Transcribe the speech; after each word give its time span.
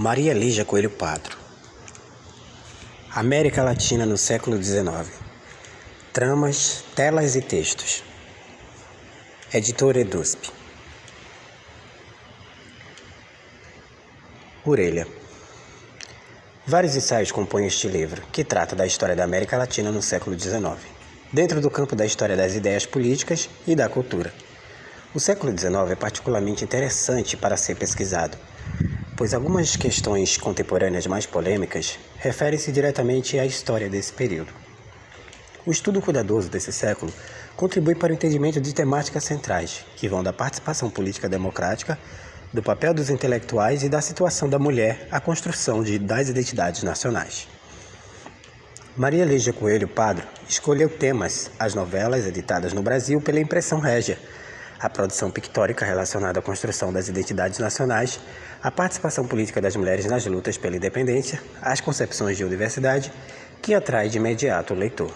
Maria 0.00 0.32
Lígia 0.32 0.64
Coelho 0.64 0.90
Padro 0.90 1.36
América 3.10 3.64
Latina 3.64 4.06
no 4.06 4.16
século 4.16 4.56
XIX 4.62 5.10
Tramas, 6.12 6.84
telas 6.94 7.34
e 7.34 7.42
textos. 7.42 8.04
Editora 9.52 9.98
Edusp. 9.98 10.52
Orelha. 14.64 15.04
Vários 16.64 16.94
ensaios 16.94 17.32
compõem 17.32 17.66
este 17.66 17.88
livro, 17.88 18.22
que 18.30 18.44
trata 18.44 18.76
da 18.76 18.86
história 18.86 19.16
da 19.16 19.24
América 19.24 19.58
Latina 19.58 19.90
no 19.90 20.00
século 20.00 20.38
XIX, 20.38 20.78
dentro 21.32 21.60
do 21.60 21.68
campo 21.68 21.96
da 21.96 22.06
história 22.06 22.36
das 22.36 22.54
ideias 22.54 22.86
políticas 22.86 23.50
e 23.66 23.74
da 23.74 23.88
cultura. 23.88 24.32
O 25.12 25.18
século 25.18 25.50
XIX 25.50 25.90
é 25.90 25.96
particularmente 25.96 26.62
interessante 26.62 27.36
para 27.36 27.56
ser 27.56 27.74
pesquisado, 27.74 28.38
pois 29.18 29.34
algumas 29.34 29.74
questões 29.74 30.36
contemporâneas 30.36 31.04
mais 31.08 31.26
polêmicas 31.26 31.98
referem-se 32.18 32.70
diretamente 32.70 33.36
à 33.36 33.44
história 33.44 33.88
desse 33.90 34.12
período. 34.12 34.52
O 35.66 35.72
estudo 35.72 36.00
cuidadoso 36.00 36.48
desse 36.48 36.72
século 36.72 37.12
contribui 37.56 37.96
para 37.96 38.12
o 38.12 38.14
entendimento 38.14 38.60
de 38.60 38.72
temáticas 38.72 39.24
centrais, 39.24 39.84
que 39.96 40.08
vão 40.08 40.22
da 40.22 40.32
participação 40.32 40.88
política 40.88 41.28
democrática, 41.28 41.98
do 42.52 42.62
papel 42.62 42.94
dos 42.94 43.10
intelectuais 43.10 43.82
e 43.82 43.88
da 43.88 44.00
situação 44.00 44.48
da 44.48 44.58
mulher 44.58 45.08
à 45.10 45.18
construção 45.18 45.82
de, 45.82 45.98
das 45.98 46.28
identidades 46.28 46.84
nacionais. 46.84 47.48
Maria 48.96 49.24
Lígia 49.24 49.52
Coelho 49.52 49.88
Padro 49.88 50.24
escolheu 50.48 50.88
temas 50.88 51.50
as 51.58 51.74
novelas 51.74 52.24
editadas 52.24 52.72
no 52.72 52.82
Brasil 52.82 53.20
pela 53.20 53.40
Impressão 53.40 53.80
Régia, 53.80 54.16
a 54.80 54.88
produção 54.88 55.30
pictórica 55.30 55.84
relacionada 55.84 56.38
à 56.38 56.42
construção 56.42 56.92
das 56.92 57.08
identidades 57.08 57.58
nacionais, 57.58 58.20
a 58.62 58.70
participação 58.70 59.26
política 59.26 59.60
das 59.60 59.74
mulheres 59.74 60.06
nas 60.06 60.24
lutas 60.26 60.56
pela 60.56 60.76
independência, 60.76 61.42
as 61.60 61.80
concepções 61.80 62.36
de 62.36 62.44
universidade, 62.44 63.12
que 63.60 63.74
atrai 63.74 64.08
de 64.08 64.18
imediato 64.18 64.74
o 64.74 64.76
leitor. 64.76 65.12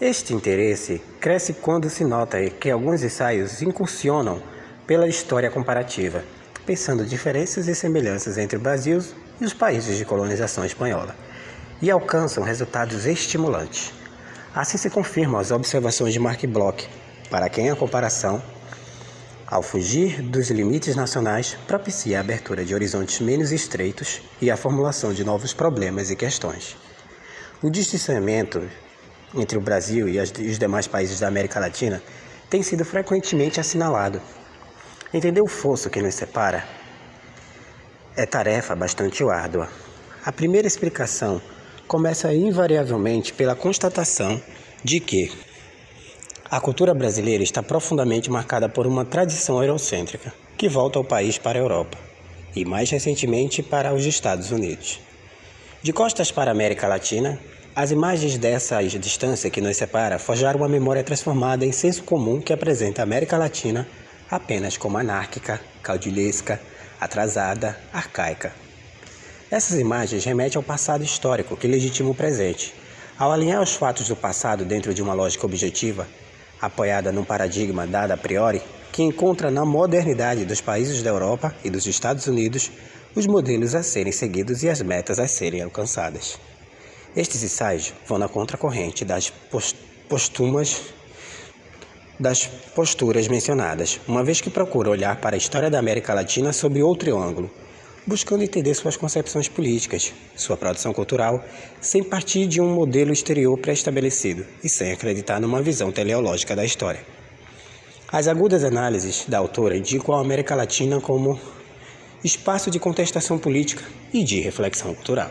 Este 0.00 0.32
interesse 0.32 1.02
cresce 1.20 1.52
quando 1.52 1.90
se 1.90 2.04
nota 2.04 2.38
que 2.48 2.70
alguns 2.70 3.02
ensaios 3.02 3.60
incursionam 3.60 4.42
pela 4.86 5.06
história 5.06 5.50
comparativa, 5.50 6.24
pensando 6.64 7.04
diferenças 7.04 7.68
e 7.68 7.74
semelhanças 7.74 8.38
entre 8.38 8.56
o 8.56 8.60
Brasil 8.60 9.04
e 9.38 9.44
os 9.44 9.52
países 9.52 9.98
de 9.98 10.04
colonização 10.06 10.64
espanhola, 10.64 11.14
e 11.82 11.90
alcançam 11.90 12.42
resultados 12.42 13.04
estimulantes. 13.04 13.92
Assim 14.54 14.78
se 14.78 14.88
confirmam 14.88 15.38
as 15.38 15.50
observações 15.50 16.12
de 16.12 16.18
Mark 16.18 16.42
Bloch, 16.46 16.88
para 17.30 17.48
quem 17.48 17.70
a 17.70 17.76
comparação, 17.76 18.42
ao 19.46 19.62
fugir 19.62 20.20
dos 20.20 20.50
limites 20.50 20.96
nacionais, 20.96 21.56
propicia 21.66 22.18
a 22.18 22.20
abertura 22.20 22.64
de 22.64 22.74
horizontes 22.74 23.20
menos 23.20 23.52
estreitos 23.52 24.20
e 24.40 24.50
a 24.50 24.56
formulação 24.56 25.12
de 25.14 25.24
novos 25.24 25.54
problemas 25.54 26.10
e 26.10 26.16
questões. 26.16 26.76
O 27.62 27.70
distanciamento 27.70 28.68
entre 29.34 29.56
o 29.56 29.60
Brasil 29.60 30.08
e 30.08 30.18
os 30.18 30.58
demais 30.58 30.86
países 30.86 31.20
da 31.20 31.28
América 31.28 31.60
Latina 31.60 32.02
tem 32.48 32.62
sido 32.62 32.84
frequentemente 32.84 33.60
assinalado. 33.60 34.20
Entender 35.14 35.40
o 35.40 35.46
fosso 35.46 35.88
que 35.88 36.02
nos 36.02 36.14
separa 36.14 36.64
é 38.16 38.26
tarefa 38.26 38.74
bastante 38.74 39.22
árdua. 39.24 39.68
A 40.24 40.32
primeira 40.32 40.66
explicação 40.66 41.40
começa 41.86 42.32
invariavelmente 42.34 43.32
pela 43.32 43.54
constatação 43.54 44.40
de 44.84 45.00
que 45.00 45.32
a 46.50 46.60
cultura 46.60 46.92
brasileira 46.92 47.44
está 47.44 47.62
profundamente 47.62 48.28
marcada 48.28 48.68
por 48.68 48.84
uma 48.84 49.04
tradição 49.04 49.62
eurocêntrica, 49.62 50.34
que 50.58 50.68
volta 50.68 50.98
ao 50.98 51.04
país 51.04 51.38
para 51.38 51.56
a 51.56 51.62
Europa 51.62 51.96
e, 52.56 52.64
mais 52.64 52.90
recentemente, 52.90 53.62
para 53.62 53.94
os 53.94 54.04
Estados 54.04 54.50
Unidos. 54.50 54.98
De 55.80 55.92
costas 55.92 56.32
para 56.32 56.50
a 56.50 56.52
América 56.52 56.88
Latina, 56.88 57.38
as 57.72 57.92
imagens 57.92 58.36
dessa 58.36 58.82
distância 58.82 59.48
que 59.48 59.60
nos 59.60 59.76
separa 59.76 60.18
forjaram 60.18 60.58
uma 60.58 60.68
memória 60.68 61.04
transformada 61.04 61.64
em 61.64 61.70
senso 61.70 62.02
comum 62.02 62.40
que 62.40 62.52
apresenta 62.52 63.00
a 63.00 63.04
América 63.04 63.38
Latina 63.38 63.86
apenas 64.28 64.76
como 64.76 64.98
anárquica, 64.98 65.60
caudilhesca, 65.84 66.60
atrasada, 67.00 67.78
arcaica. 67.92 68.52
Essas 69.48 69.78
imagens 69.78 70.24
remetem 70.24 70.56
ao 70.56 70.64
passado 70.64 71.04
histórico 71.04 71.56
que 71.56 71.68
legitima 71.68 72.10
o 72.10 72.14
presente. 72.14 72.74
Ao 73.16 73.30
alinhar 73.30 73.62
os 73.62 73.74
fatos 73.74 74.08
do 74.08 74.16
passado 74.16 74.64
dentro 74.64 74.92
de 74.92 75.00
uma 75.00 75.12
lógica 75.12 75.46
objetiva, 75.46 76.08
apoiada 76.60 77.10
num 77.10 77.24
paradigma 77.24 77.86
dado 77.86 78.12
a 78.12 78.16
priori, 78.16 78.62
que 78.92 79.02
encontra 79.02 79.50
na 79.50 79.64
modernidade 79.64 80.44
dos 80.44 80.60
países 80.60 81.02
da 81.02 81.10
Europa 81.10 81.54
e 81.64 81.70
dos 81.70 81.86
Estados 81.86 82.26
Unidos 82.26 82.70
os 83.14 83.26
modelos 83.26 83.74
a 83.74 83.82
serem 83.82 84.12
seguidos 84.12 84.62
e 84.62 84.68
as 84.68 84.82
metas 84.82 85.18
a 85.18 85.26
serem 85.26 85.62
alcançadas. 85.62 86.38
Estes 87.16 87.42
ensaios 87.42 87.92
vão 88.06 88.18
na 88.18 88.28
contracorrente 88.28 89.04
das 89.04 89.32
postumas 90.08 90.80
das 92.20 92.46
posturas 92.46 93.26
mencionadas, 93.28 93.98
uma 94.06 94.22
vez 94.22 94.42
que 94.42 94.50
procura 94.50 94.90
olhar 94.90 95.16
para 95.16 95.36
a 95.36 95.38
história 95.38 95.70
da 95.70 95.78
América 95.78 96.12
Latina 96.12 96.52
sob 96.52 96.82
outro 96.82 97.16
ângulo, 97.18 97.50
buscando 98.06 98.42
entender 98.42 98.74
suas 98.74 98.96
concepções 98.96 99.48
políticas, 99.48 100.12
sua 100.34 100.56
produção 100.56 100.92
cultural, 100.92 101.44
sem 101.80 102.02
partir 102.02 102.46
de 102.46 102.60
um 102.60 102.72
modelo 102.74 103.12
exterior 103.12 103.56
pré-estabelecido 103.58 104.46
e 104.64 104.68
sem 104.68 104.92
acreditar 104.92 105.40
numa 105.40 105.62
visão 105.62 105.92
teleológica 105.92 106.56
da 106.56 106.64
história. 106.64 107.00
As 108.10 108.26
agudas 108.26 108.64
análises 108.64 109.24
da 109.28 109.38
autora 109.38 109.76
indicam 109.76 110.14
a 110.14 110.20
América 110.20 110.54
Latina 110.54 111.00
como 111.00 111.38
espaço 112.24 112.70
de 112.70 112.78
contestação 112.78 113.38
política 113.38 113.84
e 114.12 114.24
de 114.24 114.40
reflexão 114.40 114.94
cultural. 114.94 115.30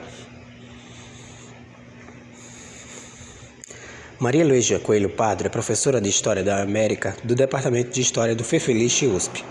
Maria 4.19 4.45
Luísa 4.45 4.79
Coelho 4.79 5.09
Padre 5.09 5.47
é 5.47 5.49
professora 5.49 6.01
de 6.01 6.09
História 6.09 6.43
da 6.43 6.61
América 6.61 7.15
do 7.23 7.35
Departamento 7.35 7.91
de 7.91 8.01
História 8.01 8.35
do 8.35 8.43
FEFELIX 8.43 9.03
USP 9.03 9.43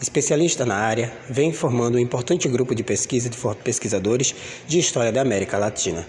Especialista 0.00 0.64
na 0.64 0.76
área, 0.76 1.12
vem 1.28 1.52
formando 1.52 1.96
um 1.96 1.98
importante 1.98 2.48
grupo 2.48 2.74
de 2.74 2.82
pesquisa 2.82 3.28
de 3.28 3.36
pesquisadores 3.62 4.34
de 4.66 4.78
história 4.78 5.12
da 5.12 5.20
América 5.20 5.58
Latina. 5.58 6.06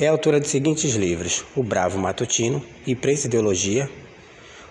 É 0.00 0.08
autora 0.08 0.40
de 0.40 0.48
seguintes 0.48 0.96
livros: 0.96 1.44
O 1.54 1.62
Bravo 1.62 2.00
Matutino, 2.00 2.60
e 2.84 2.92
Ideologia, 2.92 3.88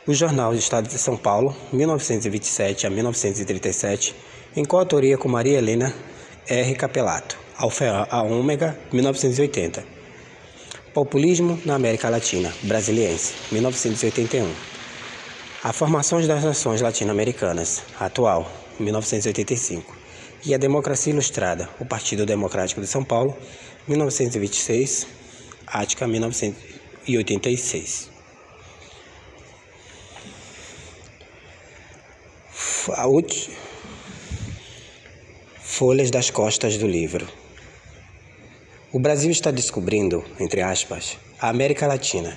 o 0.06 0.13
Jornal 0.13 0.51
do 0.51 0.59
Estado 0.59 0.89
de 0.89 0.97
São 0.97 1.16
Paulo, 1.16 1.56
1927 1.72 2.85
a 2.85 2.89
1937, 2.89 4.13
em 4.53 4.66
coautoria 4.66 5.17
com 5.17 5.29
Maria 5.29 5.57
Helena 5.57 5.94
R. 6.45 6.75
Capelato, 6.75 7.38
Alfa 7.57 8.06
a 8.09 8.22
Ômega, 8.22 8.77
1980. 8.91 9.81
Populismo 10.94 11.57
na 11.63 11.75
América 11.75 12.09
Latina, 12.09 12.53
Brasiliense, 12.63 13.33
1981. 13.50 14.76
A 15.63 15.73
Formação 15.73 16.22
das 16.22 16.44
Nações 16.44 16.81
Latino-Americanas, 16.81 17.81
atual, 18.00 18.47
1985. 18.79 19.97
E 20.45 20.53
a 20.53 20.57
Democracia 20.57 21.12
Ilustrada, 21.12 21.68
o 21.79 21.85
Partido 21.85 22.28
Democrático 22.28 22.79
de 22.79 22.85
São 22.85 23.03
Paulo, 23.03 23.35
1926, 23.88 25.07
Ática, 25.66 26.07
1986. 26.07 28.12
Folhas 35.59 36.12
das 36.12 36.29
costas 36.29 36.78
do 36.78 36.85
livro. 36.85 37.28
O 38.94 39.00
Brasil 39.00 39.31
está 39.31 39.50
descobrindo, 39.50 40.24
entre 40.39 40.62
aspas, 40.62 41.18
a 41.41 41.50
América 41.50 41.88
Latina 41.88 42.35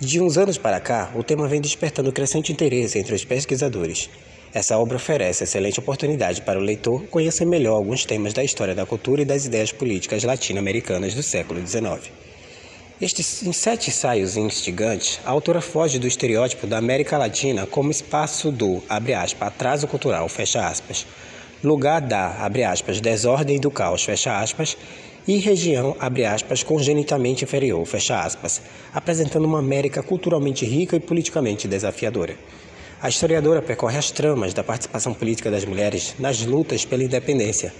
de 0.00 0.20
uns 0.20 0.38
anos 0.38 0.56
para 0.56 0.78
cá, 0.78 1.10
o 1.16 1.24
tema 1.24 1.48
vem 1.48 1.60
despertando 1.60 2.12
crescente 2.12 2.52
interesse 2.52 2.98
entre 2.98 3.14
os 3.16 3.24
pesquisadores. 3.24 4.08
Essa 4.54 4.78
obra 4.78 4.96
oferece 4.96 5.42
excelente 5.42 5.80
oportunidade 5.80 6.42
para 6.42 6.58
o 6.58 6.62
leitor 6.62 7.02
conhecer 7.08 7.44
melhor 7.44 7.74
alguns 7.74 8.04
temas 8.04 8.32
da 8.32 8.44
história 8.44 8.76
da 8.76 8.86
cultura 8.86 9.22
e 9.22 9.24
das 9.24 9.44
ideias 9.44 9.72
políticas 9.72 10.22
latino-americanas 10.22 11.14
do 11.14 11.22
século 11.22 11.60
XIX. 11.66 12.12
Estes 13.00 13.42
em 13.42 13.52
sete 13.52 13.90
ensaios 13.90 14.36
instigantes, 14.36 15.20
a 15.24 15.30
autora 15.30 15.60
foge 15.60 15.98
do 15.98 16.06
estereótipo 16.06 16.66
da 16.66 16.78
América 16.78 17.18
Latina 17.18 17.66
como 17.66 17.90
espaço 17.90 18.52
do, 18.52 18.80
abre 18.88 19.14
aspas, 19.14 19.48
atraso 19.48 19.88
cultural, 19.88 20.28
fecha 20.28 20.66
aspas, 20.66 21.06
lugar 21.62 22.00
da, 22.00 22.36
abre 22.44 22.62
aspas, 22.62 23.00
desordem 23.00 23.58
do 23.58 23.70
caos, 23.70 24.04
fecha 24.04 24.38
aspas, 24.38 24.76
e 25.26 25.36
região, 25.38 25.96
abre 25.98 26.24
aspas, 26.24 26.62
congenitamente 26.62 27.44
inferior, 27.44 27.84
fecha 27.86 28.20
aspas, 28.20 28.62
apresentando 28.92 29.44
uma 29.44 29.58
América 29.58 30.02
culturalmente 30.02 30.64
rica 30.64 30.96
e 30.96 31.00
politicamente 31.00 31.68
desafiadora. 31.68 32.36
A 33.00 33.08
historiadora 33.08 33.62
percorre 33.62 33.96
as 33.96 34.10
tramas 34.10 34.52
da 34.52 34.64
participação 34.64 35.14
política 35.14 35.50
das 35.50 35.64
mulheres 35.64 36.14
nas 36.18 36.44
lutas 36.44 36.84
pela 36.84 37.04
independência, 37.04 37.72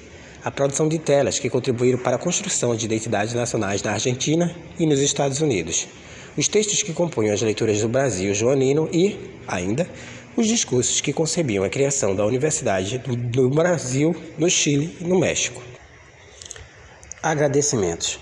a 0.44 0.50
produção 0.50 0.88
de 0.88 0.98
telas 0.98 1.38
que 1.38 1.50
contribuíram 1.50 1.98
para 1.98 2.16
a 2.16 2.18
construção 2.18 2.76
de 2.76 2.84
identidades 2.84 3.34
nacionais 3.34 3.82
na 3.82 3.92
Argentina 3.92 4.54
e 4.78 4.86
nos 4.86 5.00
Estados 5.00 5.40
Unidos, 5.40 5.88
os 6.36 6.46
textos 6.46 6.82
que 6.82 6.92
compunham 6.92 7.34
as 7.34 7.42
leituras 7.42 7.80
do 7.80 7.88
Brasil 7.88 8.32
joanino 8.32 8.88
e, 8.92 9.16
ainda, 9.46 9.88
os 10.36 10.46
discursos 10.46 11.00
que 11.00 11.12
concebiam 11.12 11.64
a 11.64 11.68
criação 11.68 12.14
da 12.14 12.24
Universidade 12.24 12.98
do 12.98 13.50
Brasil 13.50 14.14
no 14.38 14.48
Chile 14.48 14.96
e 15.00 15.04
no 15.04 15.18
México. 15.18 15.60
Agradecimentos. 17.20 18.20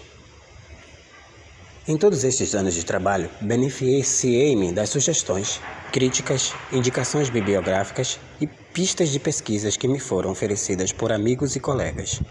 Em 1.86 1.98
todos 1.98 2.24
estes 2.24 2.54
anos 2.54 2.72
de 2.72 2.82
trabalho, 2.82 3.28
beneficiei-me 3.42 4.72
das 4.72 4.88
sugestões, 4.88 5.60
críticas, 5.92 6.54
indicações 6.72 7.28
bibliográficas 7.28 8.18
e 8.40 8.46
pistas 8.46 9.10
de 9.10 9.20
pesquisas 9.20 9.76
que 9.76 9.86
me 9.86 10.00
foram 10.00 10.30
oferecidas 10.30 10.92
por 10.92 11.12
amigos 11.12 11.54
e 11.54 11.60
colegas. 11.60 12.22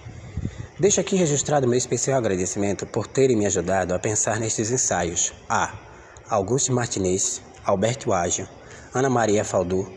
Deixo 0.80 1.00
aqui 1.00 1.16
registrado 1.16 1.68
meu 1.68 1.78
especial 1.78 2.18
agradecimento 2.18 2.88
por 2.88 3.06
terem 3.06 3.38
me 3.38 3.46
ajudado 3.46 3.94
a 3.94 4.00
pensar 4.00 4.40
nestes 4.40 4.72
ensaios 4.72 5.34
a 5.48 5.72
Augusto 6.28 6.74
Martinez, 6.74 7.44
Alberto 7.64 8.12
Ágio, 8.12 8.50
Ana 8.92 9.10
Maria 9.10 9.46
Faldu, 9.46 9.88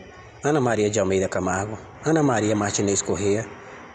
Ana 0.43 0.61
Maria 0.61 0.87
de 0.87 0.99
Almeida 0.99 1.27
Camargo, 1.27 1.79
Ana 2.05 2.21
Maria 2.21 2.55
Martinez 2.55 3.01
Corrêa, 3.01 3.47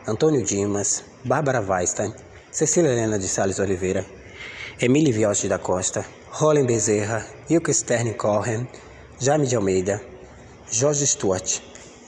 Antônio 0.08 0.42
Dimas, 0.42 1.04
Bárbara 1.24 1.60
Weinstein, 1.60 2.12
Cecília 2.54 2.92
Helena 2.92 3.18
de 3.18 3.26
Sales 3.26 3.58
Oliveira, 3.58 4.06
Emília 4.80 5.12
Viotti 5.12 5.48
da 5.48 5.58
Costa, 5.58 6.06
Roland 6.30 6.68
Bezerra, 6.68 7.26
Ilka 7.50 7.72
Stern 7.72 8.12
Cohen, 8.14 8.68
Jaime 9.20 9.44
de 9.44 9.56
Almeida, 9.56 10.00
Jorge 10.70 11.04
Stuart, 11.04 11.60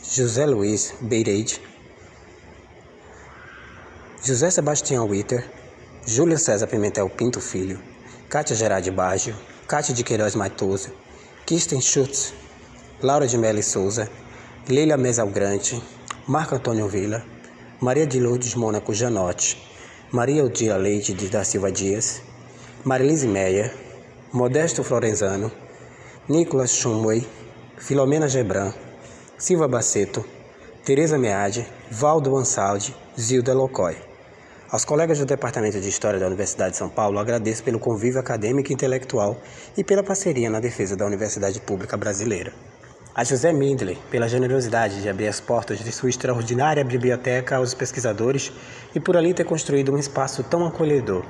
José 0.04 0.46
Luiz 0.46 0.94
Beireide, 1.00 1.60
José 4.24 4.48
Sebastião 4.52 5.08
Witter, 5.08 5.44
Júlia 6.06 6.38
César 6.38 6.68
Pimentel 6.68 7.10
Pinto 7.10 7.40
Filho, 7.40 7.80
Cátia 8.28 8.54
Gerardi 8.54 8.92
Baggio, 8.92 9.34
Cátia 9.66 9.92
de 9.92 10.04
Queiroz 10.04 10.36
Matoso, 10.36 10.92
Kirsten 11.44 11.80
Schutz, 11.80 12.32
Laura 13.02 13.26
de 13.26 13.36
Melli 13.36 13.64
Souza, 13.64 14.08
Leila 14.68 14.96
Mesalgrante, 14.96 15.82
Marco 16.28 16.54
Antônio 16.54 16.86
Vila, 16.86 17.24
Maria 17.80 18.06
de 18.06 18.20
Lourdes 18.20 18.54
Mônaco 18.54 18.94
Janotti, 18.94 19.74
Maria 20.12 20.44
Odila 20.44 20.76
Leite 20.76 21.12
de 21.12 21.28
da 21.28 21.42
Silva 21.42 21.70
Dias, 21.72 22.22
Marilise 22.84 23.26
Meia, 23.26 23.74
Modesto 24.32 24.84
Florenzano, 24.84 25.50
Nicolas 26.28 26.70
Chumway, 26.76 27.26
Filomena 27.76 28.28
Gebran, 28.28 28.72
Silva 29.36 29.66
Baceto, 29.66 30.24
Tereza 30.84 31.18
Meade, 31.18 31.66
Valdo 31.90 32.36
Ansaldi, 32.36 32.94
Zilda 33.18 33.52
Locói. 33.52 33.96
Aos 34.70 34.84
colegas 34.84 35.18
do 35.18 35.26
Departamento 35.26 35.80
de 35.80 35.88
História 35.88 36.20
da 36.20 36.28
Universidade 36.28 36.70
de 36.72 36.76
São 36.76 36.88
Paulo, 36.88 37.18
agradeço 37.18 37.64
pelo 37.64 37.80
convívio 37.80 38.20
acadêmico 38.20 38.70
e 38.70 38.74
intelectual 38.74 39.36
e 39.76 39.82
pela 39.82 40.04
parceria 40.04 40.48
na 40.48 40.60
defesa 40.60 40.94
da 40.94 41.04
Universidade 41.04 41.60
Pública 41.60 41.96
Brasileira. 41.96 42.52
A 43.16 43.24
José 43.24 43.52
Mindley, 43.52 43.98
pela 44.10 44.28
generosidade 44.28 45.00
de 45.00 45.08
abrir 45.08 45.26
as 45.26 45.40
portas 45.40 45.78
de 45.78 45.90
sua 45.90 46.10
extraordinária 46.10 46.84
biblioteca 46.84 47.56
aos 47.56 47.72
pesquisadores 47.72 48.52
e 48.94 49.00
por 49.00 49.16
ali 49.16 49.32
ter 49.32 49.44
construído 49.44 49.90
um 49.92 49.98
espaço 49.98 50.44
tão 50.44 50.66
acolhedor 50.66 51.24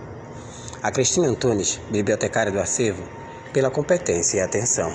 a 0.87 0.91
Cristina 0.93 1.27
Antunes, 1.27 1.81
bibliotecária 1.91 2.53
do 2.53 2.61
acervo, 2.61 3.03
pela 3.53 3.71
competência 3.71 4.39
e 4.39 4.41
atenção. 4.41 4.95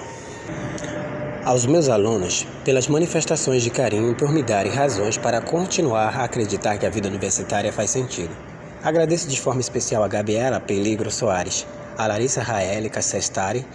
Aos 1.44 1.66
meus 1.66 1.90
alunos, 1.90 2.48
pelas 2.64 2.88
manifestações 2.88 3.62
de 3.62 3.70
carinho 3.70 4.16
por 4.16 4.32
me 4.32 4.42
darem 4.42 4.72
razões 4.72 5.18
para 5.18 5.42
continuar 5.42 6.16
a 6.16 6.24
acreditar 6.24 6.78
que 6.78 6.86
a 6.86 6.90
vida 6.90 7.10
universitária 7.10 7.74
faz 7.74 7.90
sentido. 7.90 8.34
Agradeço 8.82 9.28
de 9.28 9.38
forma 9.38 9.60
especial 9.60 10.02
a 10.02 10.08
Gabriela 10.08 10.62
Peligro 10.62 11.12
Soares, 11.12 11.68
a 11.98 12.08
Larissa 12.08 12.42
Raeli 12.42 12.90
Cassestari 12.90 13.66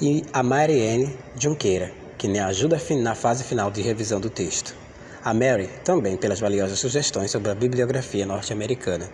e 0.00 0.24
a 0.32 0.42
Mariene 0.42 1.16
Junqueira, 1.38 1.99
que 2.20 2.28
me 2.28 2.38
ajuda 2.38 2.78
na 2.98 3.14
fase 3.14 3.42
final 3.42 3.70
de 3.70 3.80
revisão 3.80 4.20
do 4.20 4.28
texto. 4.28 4.76
A 5.24 5.32
Mary, 5.32 5.70
também 5.82 6.18
pelas 6.18 6.38
valiosas 6.38 6.78
sugestões 6.78 7.30
sobre 7.30 7.50
a 7.50 7.54
bibliografia 7.54 8.26
norte-americana. 8.26 9.08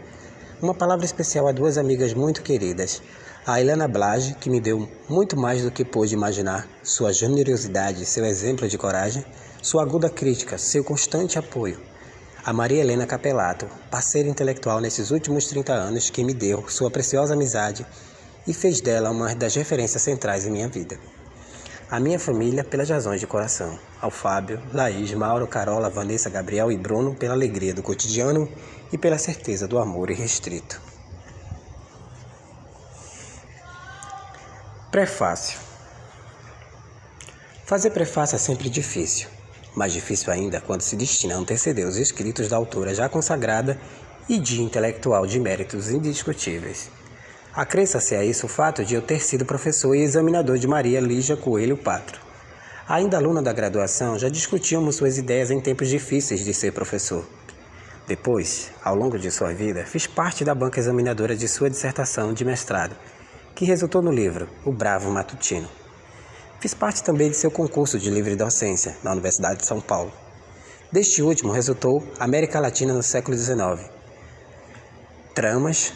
Uma 0.61 0.75
palavra 0.75 1.05
especial 1.05 1.47
a 1.47 1.53
duas 1.53 1.79
amigas 1.79 2.13
muito 2.13 2.43
queridas. 2.43 3.01
A 3.47 3.61
Helena 3.61 3.87
Blage, 3.87 4.35
que 4.35 4.51
me 4.51 4.61
deu 4.61 4.89
muito 5.09 5.37
mais 5.37 5.63
do 5.63 5.71
que 5.71 5.85
pôde 5.85 6.15
imaginar, 6.15 6.67
sua 6.83 7.13
generosidade, 7.13 8.05
seu 8.05 8.25
exemplo 8.25 8.67
de 8.67 8.77
coragem, 8.77 9.25
sua 9.63 9.85
aguda 9.85 10.11
crítica, 10.11 10.59
seu 10.59 10.83
constante 10.83 11.39
apoio. 11.39 11.81
A 12.45 12.53
Maria 12.53 12.81
Helena 12.81 13.07
Capelato, 13.07 13.69
parceira 13.89 14.29
intelectual 14.29 14.81
nesses 14.81 15.13
últimos 15.13 15.47
30 15.47 15.73
anos, 15.73 16.11
que 16.11 16.25
me 16.25 16.35
deu 16.35 16.69
sua 16.69 16.91
preciosa 16.91 17.35
amizade 17.35 17.87
e 18.49 18.53
fez 18.53 18.81
dela 18.81 19.11
uma 19.11 19.33
das 19.33 19.55
referências 19.55 20.03
centrais 20.03 20.45
em 20.45 20.51
minha 20.51 20.69
vida. 20.69 20.99
A 21.89 22.01
minha 22.01 22.19
família, 22.19 22.65
pelas 22.65 22.91
razões 22.91 23.21
de 23.21 23.29
coração. 23.29 23.79
Ao 24.01 24.11
Fábio, 24.11 24.61
Laís, 24.75 25.15
Mauro, 25.15 25.47
Carola, 25.47 25.89
Vanessa, 25.89 26.29
Gabriel 26.29 26.73
e 26.73 26.77
Bruno, 26.77 27.15
pela 27.15 27.35
alegria 27.35 27.73
do 27.73 27.81
cotidiano 27.81 28.51
e 28.93 28.99
pela 28.99 29.17
certeza 29.19 29.69
do 29.69 29.79
amor 29.79 30.11
irrestrito. 30.11 30.81
Prefácio 34.91 35.61
Fazer 37.65 37.91
prefácio 37.91 38.35
é 38.35 38.39
sempre 38.39 38.69
difícil, 38.69 39.29
mais 39.77 39.93
difícil 39.93 40.33
ainda 40.33 40.61
quando 40.61 40.81
se 40.81 40.97
destina 40.97 41.37
a 41.37 41.39
anteceder 41.39 41.87
os 41.87 41.97
escritos 41.97 42.49
da 42.49 42.57
autora 42.57 42.95
já 42.97 43.09
consagrada 43.09 43.81
e 44.29 44.41
de 44.41 44.61
intelectual 44.61 45.25
de 45.25 45.39
méritos 45.39 45.91
indiscutíveis. 45.91 46.91
Acresça-se 47.57 48.15
a 48.15 48.23
isso 48.23 48.45
o 48.45 48.51
fato 48.51 48.85
de 48.85 48.95
eu 48.95 49.01
ter 49.01 49.19
sido 49.25 49.47
professor 49.47 49.95
e 49.95 50.03
examinador 50.03 50.59
de 50.59 50.69
Maria 50.69 51.01
Lígia 51.01 51.39
Coelho 51.39 51.75
Patro. 51.75 52.21
Ainda 52.87 53.17
aluna 53.17 53.41
da 53.41 53.51
graduação, 53.51 54.19
já 54.19 54.29
discutíamos 54.29 54.97
suas 54.97 55.17
ideias 55.17 55.51
em 55.51 55.59
tempos 55.59 55.89
difíceis 55.89 56.45
de 56.45 56.53
ser 56.53 56.73
professor. 56.73 57.27
Depois, 58.07 58.71
ao 58.85 58.95
longo 58.95 59.19
de 59.19 59.31
sua 59.31 59.55
vida, 59.55 59.87
fiz 59.87 60.07
parte 60.07 60.45
da 60.45 60.55
banca 60.55 60.79
examinadora 60.79 61.35
de 61.35 61.49
sua 61.49 61.71
dissertação 61.71 62.35
de 62.35 62.45
mestrado, 62.45 62.95
que 63.55 63.65
resultou 63.65 64.03
no 64.03 64.13
livro 64.13 64.51
O 64.63 64.71
Bravo 64.71 65.11
Matutino. 65.11 65.71
Fiz 66.61 66.75
parte 66.75 67.03
também 67.03 67.31
de 67.31 67.37
seu 67.39 67.51
concurso 67.51 67.99
de 67.99 68.11
livre 68.11 68.37
docência 68.37 68.99
na 69.03 69.13
Universidade 69.13 69.61
de 69.61 69.67
São 69.67 69.81
Paulo. 69.81 70.13
Deste 70.93 71.23
último 71.23 71.53
resultou 71.53 72.07
América 72.21 72.61
Latina 72.61 72.93
no 72.93 73.03
século 73.03 73.35
XIX. 73.35 73.89
Tramas, 75.35 75.95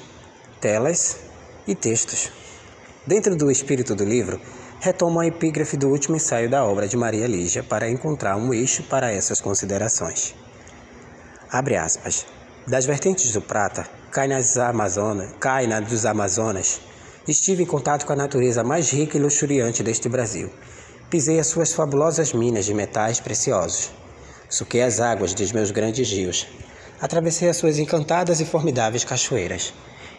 telas 0.59 1.29
e 1.67 1.75
textos. 1.75 2.31
Dentro 3.07 3.35
do 3.37 3.51
espírito 3.51 3.95
do 3.95 4.05
livro, 4.05 4.41
retomo 4.81 5.21
a 5.21 5.27
epígrafe 5.27 5.77
do 5.77 5.89
último 5.89 6.17
ensaio 6.17 6.49
da 6.49 6.65
obra 6.65 6.87
de 6.87 6.97
Maria 6.97 7.27
Lígia 7.27 7.63
para 7.63 7.91
encontrar 7.91 8.37
um 8.37 8.53
eixo 8.53 8.83
para 8.85 9.13
essas 9.13 9.41
considerações. 9.41 10.35
Abre 11.51 11.77
aspas. 11.77 12.27
Das 12.67 12.85
vertentes 12.87 13.33
do 13.33 13.41
Prata, 13.41 13.89
cai 14.13 14.29
nas 14.29 14.57
Amazonas, 14.57 15.33
cai 15.41 15.67
na 15.67 15.81
dos 15.81 16.07
Amazonas. 16.07 16.81
Estive 17.27 17.63
em 17.63 17.67
contato 17.67 18.07
com 18.07 18.13
a 18.13 18.17
natureza 18.17 18.63
mais 18.63 18.91
rica 18.91 19.17
e 19.17 19.21
luxuriante 19.21 19.83
deste 19.83 20.09
Brasil. 20.09 20.51
Pisei 21.11 21.41
as 21.41 21.49
suas 21.49 21.73
fabulosas 21.73 22.33
minas 22.33 22.65
de 22.65 22.75
metais 22.75 23.19
preciosos. 23.19 23.91
Suquei 24.49 24.83
as 24.83 25.01
águas 25.01 25.35
dos 25.35 25.53
meus 25.53 25.71
grandes 25.71 26.11
rios. 26.11 26.47
Atravessei 27.01 27.49
as 27.49 27.57
suas 27.57 27.79
encantadas 27.79 28.41
e 28.41 28.45
formidáveis 28.45 29.05
cachoeiras. 29.05 29.73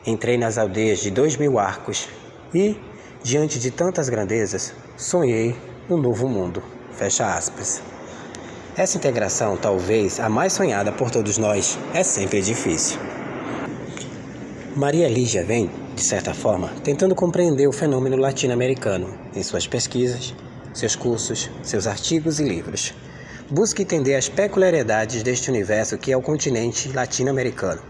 Entrei 0.05 0.35
nas 0.35 0.57
aldeias 0.57 0.99
de 0.99 1.11
dois 1.11 1.37
mil 1.37 1.59
arcos 1.59 2.09
e, 2.53 2.75
diante 3.23 3.59
de 3.59 3.69
tantas 3.69 4.09
grandezas, 4.09 4.73
sonhei 4.97 5.55
um 5.87 5.95
novo 5.95 6.27
mundo. 6.27 6.63
Fecha 6.91 7.35
aspas. 7.35 7.83
Essa 8.75 8.97
integração, 8.97 9.57
talvez 9.57 10.19
a 10.19 10.27
mais 10.27 10.53
sonhada 10.53 10.91
por 10.91 11.11
todos 11.11 11.37
nós, 11.37 11.77
é 11.93 12.01
sempre 12.03 12.41
difícil. 12.41 12.99
Maria 14.75 15.07
Lígia 15.07 15.43
vem, 15.43 15.69
de 15.95 16.01
certa 16.01 16.33
forma, 16.33 16.69
tentando 16.83 17.13
compreender 17.13 17.67
o 17.67 17.71
fenômeno 17.71 18.17
latino-americano 18.17 19.13
em 19.35 19.43
suas 19.43 19.67
pesquisas, 19.67 20.33
seus 20.73 20.95
cursos, 20.95 21.49
seus 21.61 21.85
artigos 21.85 22.39
e 22.39 22.43
livros. 22.43 22.93
Busca 23.49 23.83
entender 23.83 24.15
as 24.15 24.29
peculiaridades 24.29 25.21
deste 25.21 25.51
universo 25.51 25.97
que 25.97 26.11
é 26.11 26.17
o 26.17 26.21
continente 26.21 26.91
latino-americano. 26.91 27.81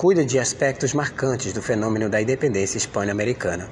Cuida 0.00 0.24
de 0.24 0.38
aspectos 0.38 0.94
marcantes 0.94 1.52
do 1.52 1.60
fenômeno 1.60 2.08
da 2.08 2.22
independência 2.22 2.78
hispano-americana 2.78 3.68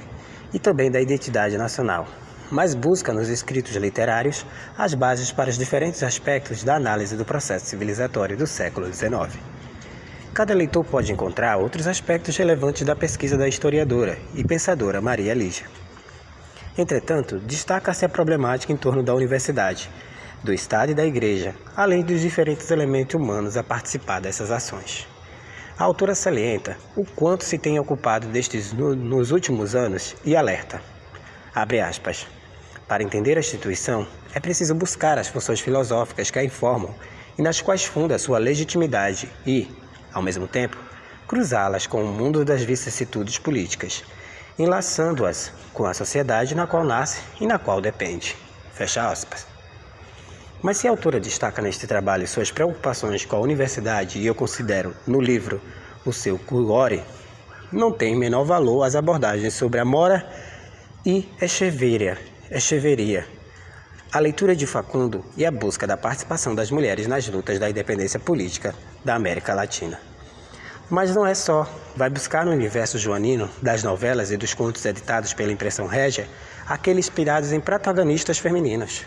e 0.52 0.58
também 0.58 0.90
da 0.90 1.00
identidade 1.00 1.56
nacional, 1.56 2.06
mas 2.50 2.74
busca 2.74 3.14
nos 3.14 3.30
escritos 3.30 3.74
literários 3.76 4.44
as 4.76 4.92
bases 4.92 5.32
para 5.32 5.48
os 5.48 5.56
diferentes 5.56 6.02
aspectos 6.02 6.62
da 6.62 6.76
análise 6.76 7.16
do 7.16 7.24
processo 7.24 7.64
civilizatório 7.64 8.36
do 8.36 8.46
século 8.46 8.92
XIX. 8.92 9.38
Cada 10.34 10.52
leitor 10.52 10.84
pode 10.84 11.10
encontrar 11.10 11.56
outros 11.56 11.86
aspectos 11.86 12.36
relevantes 12.36 12.84
da 12.84 12.94
pesquisa 12.94 13.38
da 13.38 13.48
historiadora 13.48 14.18
e 14.34 14.44
pensadora 14.44 15.00
Maria 15.00 15.32
Lígia. 15.32 15.64
Entretanto, 16.76 17.38
destaca-se 17.38 18.04
a 18.04 18.08
problemática 18.08 18.70
em 18.70 18.76
torno 18.76 19.02
da 19.02 19.14
universidade, 19.14 19.88
do 20.44 20.52
Estado 20.52 20.92
e 20.92 20.94
da 20.94 21.06
Igreja, 21.06 21.54
além 21.74 22.04
dos 22.04 22.20
diferentes 22.20 22.70
elementos 22.70 23.14
humanos 23.14 23.56
a 23.56 23.64
participar 23.64 24.20
dessas 24.20 24.50
ações. 24.50 25.08
A 25.78 25.84
autora 25.84 26.12
salienta 26.12 26.76
o 26.96 27.04
quanto 27.04 27.44
se 27.44 27.56
tem 27.56 27.78
ocupado 27.78 28.26
destes 28.26 28.72
no, 28.72 28.96
nos 28.96 29.30
últimos 29.30 29.76
anos 29.76 30.16
e 30.24 30.34
alerta. 30.34 30.82
Abre 31.54 31.80
aspas. 31.80 32.26
Para 32.88 33.04
entender 33.04 33.36
a 33.36 33.40
instituição, 33.40 34.04
é 34.34 34.40
preciso 34.40 34.74
buscar 34.74 35.18
as 35.18 35.28
funções 35.28 35.60
filosóficas 35.60 36.32
que 36.32 36.38
a 36.40 36.44
informam 36.44 36.92
e 37.38 37.42
nas 37.42 37.60
quais 37.60 37.84
funda 37.84 38.18
sua 38.18 38.38
legitimidade 38.38 39.30
e, 39.46 39.70
ao 40.12 40.20
mesmo 40.20 40.48
tempo, 40.48 40.76
cruzá-las 41.28 41.86
com 41.86 42.02
o 42.02 42.12
mundo 42.12 42.44
das 42.44 42.62
vicissitudes 42.64 43.38
políticas, 43.38 44.02
enlaçando-as 44.58 45.52
com 45.72 45.86
a 45.86 45.94
sociedade 45.94 46.56
na 46.56 46.66
qual 46.66 46.82
nasce 46.82 47.20
e 47.40 47.46
na 47.46 47.56
qual 47.56 47.80
depende. 47.80 48.36
Fecha 48.74 49.08
aspas. 49.08 49.47
Mas 50.60 50.78
se 50.78 50.88
a 50.88 50.90
autora 50.90 51.20
destaca 51.20 51.62
neste 51.62 51.86
trabalho 51.86 52.26
suas 52.26 52.50
preocupações 52.50 53.24
com 53.24 53.36
a 53.36 53.40
universidade, 53.40 54.18
e 54.18 54.26
eu 54.26 54.34
considero 54.34 54.94
no 55.06 55.20
livro 55.20 55.60
o 56.04 56.12
seu 56.12 56.38
cuore, 56.38 57.02
não 57.70 57.92
tem 57.92 58.16
menor 58.16 58.44
valor 58.44 58.82
as 58.82 58.96
abordagens 58.96 59.54
sobre 59.54 59.78
a 59.78 59.84
mora 59.84 60.28
e 61.06 61.28
echeveria, 61.40 62.18
echeveria, 62.50 63.26
a 64.10 64.18
leitura 64.18 64.56
de 64.56 64.66
Facundo 64.66 65.24
e 65.36 65.46
a 65.46 65.50
busca 65.50 65.86
da 65.86 65.96
participação 65.96 66.54
das 66.54 66.70
mulheres 66.70 67.06
nas 67.06 67.28
lutas 67.28 67.58
da 67.58 67.70
independência 67.70 68.18
política 68.18 68.74
da 69.04 69.14
América 69.14 69.54
Latina. 69.54 70.00
Mas 70.90 71.14
não 71.14 71.26
é 71.26 71.34
só. 71.34 71.70
Vai 71.94 72.08
buscar 72.08 72.46
no 72.46 72.52
universo 72.52 72.98
joanino, 72.98 73.50
das 73.60 73.82
novelas 73.82 74.30
e 74.30 74.36
dos 74.36 74.54
contos 74.54 74.84
editados 74.86 75.34
pela 75.34 75.52
impressão 75.52 75.86
régia, 75.86 76.26
aqueles 76.66 77.06
inspirados 77.06 77.52
em 77.52 77.60
protagonistas 77.60 78.38
femininas. 78.38 79.04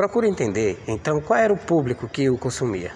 Procura 0.00 0.26
entender, 0.26 0.82
então, 0.88 1.20
qual 1.20 1.38
era 1.38 1.52
o 1.52 1.58
público 1.58 2.08
que 2.08 2.30
o 2.30 2.38
consumia, 2.38 2.90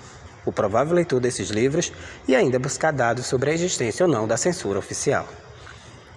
o 0.47 0.51
provável 0.51 0.95
leitor 0.95 1.21
desses 1.21 1.51
livros 1.51 1.93
e 2.27 2.35
ainda 2.35 2.59
buscar 2.59 2.95
dados 2.95 3.27
sobre 3.27 3.51
a 3.51 3.53
existência 3.53 4.07
ou 4.07 4.11
não 4.11 4.27
da 4.27 4.39
censura 4.39 4.79
oficial. 4.79 5.29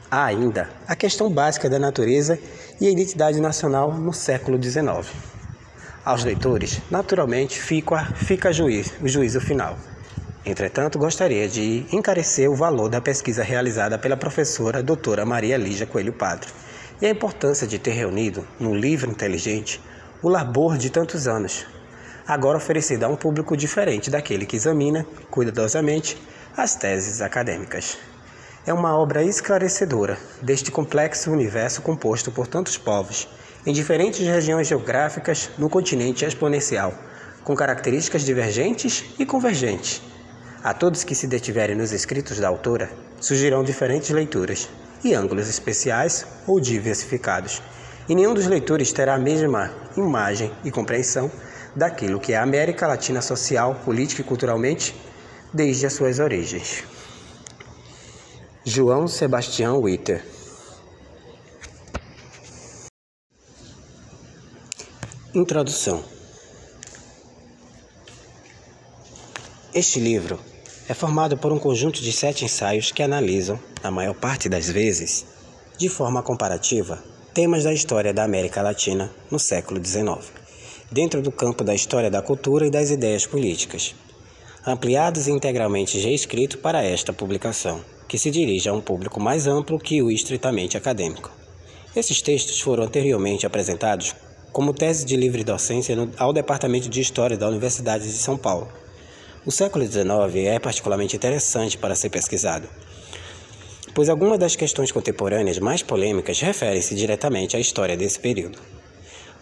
Há 0.09 0.23
ainda 0.23 0.69
a 0.87 0.95
questão 0.95 1.29
básica 1.29 1.69
da 1.69 1.77
natureza 1.77 2.39
e 2.79 2.87
a 2.87 2.89
identidade 2.89 3.41
nacional 3.41 3.91
no 3.95 4.13
século 4.13 4.63
XIX. 4.63 5.11
Aos 6.05 6.23
leitores, 6.23 6.81
naturalmente, 6.89 7.59
fica, 7.59 8.05
fica 8.15 8.53
juiz, 8.53 8.93
o 9.01 9.09
juízo 9.09 9.41
final. 9.41 9.77
Entretanto, 10.45 10.97
gostaria 10.97 11.49
de 11.49 11.85
encarecer 11.91 12.49
o 12.49 12.55
valor 12.55 12.87
da 12.87 13.01
pesquisa 13.01 13.43
realizada 13.43 13.99
pela 13.99 14.15
professora 14.15 14.81
doutora 14.81 15.25
Maria 15.25 15.57
Lígia 15.57 15.85
Coelho 15.85 16.13
Padre 16.13 16.47
e 17.01 17.05
a 17.05 17.09
importância 17.09 17.67
de 17.67 17.77
ter 17.77 17.91
reunido, 17.91 18.47
num 18.57 18.73
livro 18.73 19.11
inteligente, 19.11 19.81
o 20.21 20.29
labor 20.29 20.77
de 20.77 20.89
tantos 20.89 21.27
anos, 21.27 21.65
agora 22.27 22.57
oferecido 22.57 23.03
a 23.03 23.07
um 23.07 23.15
público 23.15 23.55
diferente 23.55 24.09
daquele 24.09 24.45
que 24.45 24.55
examina, 24.55 25.05
cuidadosamente, 25.29 26.21
as 26.55 26.75
teses 26.75 27.21
acadêmicas 27.21 27.97
é 28.67 28.73
uma 28.73 28.97
obra 28.97 29.23
esclarecedora 29.23 30.17
deste 30.41 30.71
complexo 30.71 31.31
universo 31.31 31.81
composto 31.81 32.33
por 32.33 32.47
tantos 32.47 32.77
povos, 32.77 33.25
em 33.65 33.71
diferentes 33.71 34.19
regiões 34.27 34.67
geográficas 34.67 35.49
no 35.57 35.69
continente 35.69 36.25
exponencial, 36.25 36.93
com 37.45 37.55
características 37.55 38.23
divergentes 38.23 39.05
e 39.17 39.25
convergentes. 39.25 40.01
A 40.61 40.73
todos 40.73 41.05
que 41.05 41.15
se 41.15 41.27
detiverem 41.27 41.77
nos 41.77 41.93
escritos 41.93 42.39
da 42.39 42.49
autora, 42.49 42.89
surgirão 43.21 43.63
diferentes 43.63 44.09
leituras 44.09 44.67
e 45.01 45.13
ângulos 45.13 45.47
especiais 45.47 46.27
ou 46.45 46.59
diversificados, 46.59 47.61
e 48.07 48.15
nenhum 48.15 48.33
dos 48.33 48.47
leitores 48.47 48.91
terá 48.91 49.15
a 49.15 49.19
mesma 49.19 49.71
imagem 49.95 50.51
e 50.63 50.71
compreensão 50.71 51.29
daquilo 51.75 52.19
que 52.19 52.33
é 52.33 52.37
a 52.37 52.43
América 52.43 52.87
Latina 52.87 53.21
social, 53.21 53.75
política 53.83 54.21
e 54.21 54.25
culturalmente 54.25 54.95
desde 55.53 55.85
as 55.85 55.93
suas 55.93 56.19
origens. 56.19 56.83
João 58.63 59.07
Sebastião 59.07 59.79
Witter 59.79 60.23
Introdução 65.33 66.03
Este 69.73 69.99
livro 69.99 70.39
é 70.89 70.93
formado 70.93 71.37
por 71.37 71.51
um 71.51 71.59
conjunto 71.59 72.01
de 72.01 72.11
sete 72.11 72.43
ensaios 72.45 72.91
que 72.91 73.03
analisam, 73.03 73.59
na 73.83 73.91
maior 73.91 74.15
parte 74.15 74.49
das 74.49 74.67
vezes, 74.67 75.25
de 75.77 75.87
forma 75.87 76.23
comparativa, 76.23 77.03
temas 77.37 77.65
da 77.65 77.71
história 77.71 78.11
da 78.11 78.23
América 78.23 78.63
Latina 78.63 79.11
no 79.29 79.37
século 79.37 79.79
XIX, 79.79 80.25
dentro 80.91 81.21
do 81.21 81.31
campo 81.31 81.63
da 81.63 81.75
história 81.75 82.09
da 82.09 82.19
cultura 82.19 82.65
e 82.65 82.71
das 82.71 82.89
ideias 82.89 83.27
políticas, 83.27 83.93
ampliados 84.65 85.27
e 85.27 85.31
integralmente 85.31 85.99
reescrito 85.99 86.57
para 86.57 86.83
esta 86.83 87.13
publicação 87.13 87.79
que 88.07 88.17
se 88.17 88.31
dirige 88.31 88.67
a 88.67 88.73
um 88.73 88.81
público 88.81 89.19
mais 89.19 89.45
amplo 89.45 89.77
que 89.77 90.01
o 90.01 90.09
estritamente 90.09 90.77
acadêmico. 90.77 91.29
Esses 91.95 92.23
textos 92.23 92.59
foram 92.59 92.85
anteriormente 92.85 93.45
apresentados 93.45 94.15
como 94.51 94.73
tese 94.73 95.05
de 95.05 95.15
livre 95.15 95.43
docência 95.43 95.95
ao 96.17 96.33
Departamento 96.33 96.89
de 96.89 97.01
História 97.01 97.37
da 97.37 97.47
Universidade 97.47 98.05
de 98.05 98.17
São 98.17 98.35
Paulo. 98.35 98.67
O 99.45 99.51
século 99.51 99.85
XIX 99.85 100.47
é 100.47 100.57
particularmente 100.57 101.15
interessante 101.15 101.77
para 101.77 101.93
ser 101.93 102.09
pesquisado, 102.09 102.67
pois 103.97 104.09
algumas 104.09 104.37
das 104.37 104.55
questões 104.55 104.91
contemporâneas 104.91 105.57
mais 105.57 105.81
polêmicas 105.81 106.39
referem-se 106.39 106.93
diretamente 106.93 107.57
à 107.57 107.59
história 107.59 107.97
desse 107.97 108.19
período. 108.19 108.59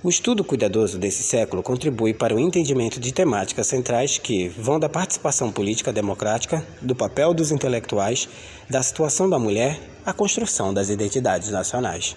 O 0.01 0.07
estudo 0.07 0.45
cuidadoso 0.45 0.97
desse 0.97 1.24
século 1.24 1.62
contribui 1.62 2.13
para 2.13 2.33
o 2.33 2.39
entendimento 2.39 2.97
de 2.97 3.13
temáticas 3.13 3.67
centrais 3.67 4.17
que 4.17 4.47
vão 4.47 4.79
da 4.79 4.88
participação 4.88 5.51
política 5.51 5.91
democrática, 5.91 6.65
do 6.81 6.95
papel 6.95 7.33
dos 7.33 7.51
intelectuais, 7.51 8.29
da 8.69 8.81
situação 8.81 9.29
da 9.29 9.38
mulher 9.38 9.77
à 10.05 10.13
construção 10.13 10.74
das 10.74 10.88
identidades 10.88 11.51
nacionais. 11.51 12.15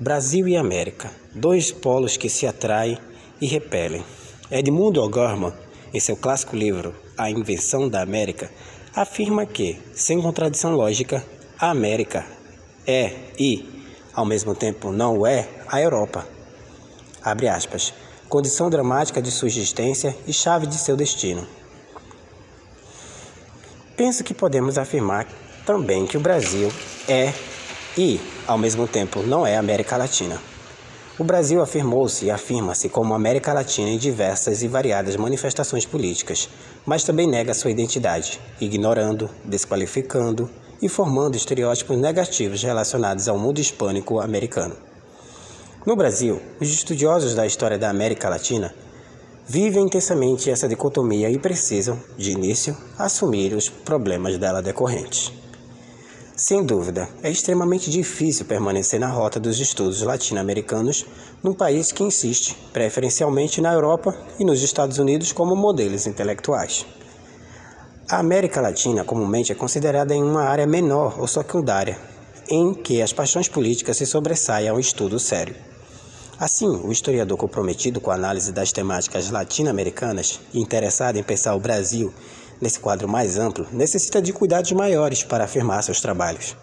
Brasil 0.00 0.48
e 0.48 0.56
América, 0.56 1.10
dois 1.34 1.70
polos 1.70 2.16
que 2.16 2.30
se 2.30 2.46
atraem 2.46 2.96
e 3.42 3.46
repelem. 3.46 4.02
Edmundo 4.50 5.02
O'Gorman, 5.02 5.52
em 5.92 6.00
seu 6.00 6.16
clássico 6.16 6.56
livro 6.56 6.94
A 7.18 7.30
Invenção 7.30 7.90
da 7.90 8.00
América, 8.00 8.50
afirma 8.94 9.44
que, 9.44 9.78
sem 9.94 10.18
contradição 10.20 10.74
lógica, 10.74 11.22
a 11.62 11.70
América 11.70 12.26
é 12.86 13.14
e, 13.38 13.86
ao 14.12 14.26
mesmo 14.26 14.54
tempo, 14.54 14.92
não 14.92 15.26
é 15.26 15.48
a 15.68 15.80
Europa 15.80 16.26
abre 17.24 17.48
aspas, 17.48 17.94
condição 18.28 18.68
dramática 18.68 19.22
de 19.22 19.30
sua 19.30 19.48
existência 19.48 20.16
e 20.26 20.32
chave 20.32 20.66
de 20.66 20.76
seu 20.76 20.96
destino. 20.96 21.46
Penso 23.96 24.24
que 24.24 24.34
podemos 24.34 24.78
afirmar 24.78 25.26
também 25.64 26.06
que 26.06 26.16
o 26.16 26.20
Brasil 26.20 26.72
é 27.06 27.32
e, 27.96 28.20
ao 28.46 28.58
mesmo 28.58 28.88
tempo, 28.88 29.22
não 29.22 29.46
é 29.46 29.56
América 29.56 29.96
Latina. 29.96 30.40
O 31.18 31.24
Brasil 31.24 31.62
afirmou-se 31.62 32.24
e 32.24 32.30
afirma-se 32.30 32.88
como 32.88 33.14
América 33.14 33.52
Latina 33.52 33.90
em 33.90 33.98
diversas 33.98 34.62
e 34.62 34.68
variadas 34.68 35.14
manifestações 35.14 35.86
políticas, 35.86 36.48
mas 36.84 37.04
também 37.04 37.28
nega 37.28 37.54
sua 37.54 37.70
identidade, 37.70 38.40
ignorando, 38.60 39.30
desqualificando 39.44 40.50
e 40.82 40.88
formando 40.88 41.36
estereótipos 41.36 41.96
negativos 41.96 42.62
relacionados 42.62 43.28
ao 43.28 43.38
mundo 43.38 43.60
hispânico 43.60 44.20
americano. 44.20 44.76
No 45.86 45.96
Brasil, 45.96 46.42
os 46.60 46.68
estudiosos 46.68 47.34
da 47.34 47.46
história 47.46 47.78
da 47.78 47.88
América 47.88 48.28
Latina 48.28 48.74
vivem 49.46 49.84
intensamente 49.84 50.50
essa 50.50 50.68
dicotomia 50.68 51.30
e 51.30 51.38
precisam, 51.38 51.98
de 52.16 52.32
início, 52.32 52.76
assumir 52.98 53.54
os 53.54 53.68
problemas 53.68 54.38
dela 54.38 54.60
decorrentes. 54.60 55.32
Sem 56.34 56.64
dúvida, 56.64 57.08
é 57.22 57.30
extremamente 57.30 57.90
difícil 57.90 58.46
permanecer 58.46 58.98
na 58.98 59.08
rota 59.08 59.38
dos 59.38 59.60
estudos 59.60 60.02
latino-americanos 60.02 61.06
num 61.42 61.52
país 61.52 61.92
que 61.92 62.02
insiste, 62.02 62.56
preferencialmente 62.72 63.60
na 63.60 63.72
Europa 63.72 64.16
e 64.38 64.44
nos 64.44 64.62
Estados 64.62 64.98
Unidos, 64.98 65.30
como 65.30 65.54
modelos 65.54 66.06
intelectuais. 66.06 66.86
A 68.08 68.18
América 68.18 68.60
Latina 68.60 69.04
comumente 69.04 69.52
é 69.52 69.54
considerada 69.54 70.14
em 70.14 70.22
uma 70.22 70.42
área 70.42 70.66
menor 70.66 71.18
ou 71.18 71.26
secundária, 71.26 71.96
em 72.48 72.74
que 72.74 73.00
as 73.00 73.12
paixões 73.12 73.48
políticas 73.48 73.96
se 73.96 74.04
sobressaem 74.04 74.68
a 74.68 74.74
um 74.74 74.80
estudo 74.80 75.18
sério. 75.18 75.54
Assim, 76.38 76.66
o 76.66 76.90
historiador 76.90 77.38
comprometido 77.38 78.00
com 78.00 78.10
a 78.10 78.14
análise 78.14 78.52
das 78.52 78.72
temáticas 78.72 79.30
latino-americanas 79.30 80.40
e 80.52 80.60
interessado 80.60 81.16
em 81.16 81.22
pensar 81.22 81.54
o 81.54 81.60
Brasil 81.60 82.12
nesse 82.60 82.80
quadro 82.80 83.08
mais 83.08 83.38
amplo, 83.38 83.66
necessita 83.72 84.20
de 84.20 84.32
cuidados 84.32 84.72
maiores 84.72 85.22
para 85.22 85.44
afirmar 85.44 85.82
seus 85.82 86.00
trabalhos. 86.00 86.56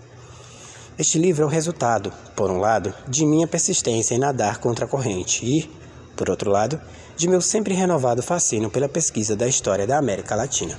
Este 0.97 1.17
livro 1.17 1.43
é 1.43 1.45
o 1.45 1.49
resultado, 1.49 2.11
por 2.35 2.51
um 2.51 2.59
lado, 2.59 2.93
de 3.07 3.25
minha 3.25 3.47
persistência 3.47 4.13
em 4.13 4.19
nadar 4.19 4.59
contra 4.59 4.85
a 4.85 4.87
corrente 4.87 5.45
e, 5.45 5.69
por 6.15 6.29
outro 6.29 6.51
lado, 6.51 6.79
de 7.15 7.27
meu 7.27 7.41
sempre 7.41 7.73
renovado 7.73 8.21
fascínio 8.21 8.69
pela 8.69 8.89
pesquisa 8.89 9.35
da 9.35 9.47
história 9.47 9.87
da 9.87 9.97
América 9.97 10.35
Latina. 10.35 10.77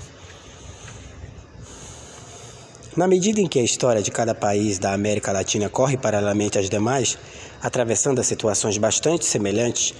Na 3.00 3.08
medida 3.08 3.40
em 3.40 3.48
que 3.48 3.58
a 3.58 3.62
história 3.62 4.02
de 4.02 4.10
cada 4.10 4.34
país 4.34 4.78
da 4.78 4.92
América 4.92 5.32
Latina 5.32 5.70
corre 5.70 5.96
paralelamente 5.96 6.58
às 6.58 6.68
demais, 6.68 7.16
atravessando 7.62 8.22
situações 8.22 8.76
bastante 8.76 9.24
semelhantes, 9.24 9.94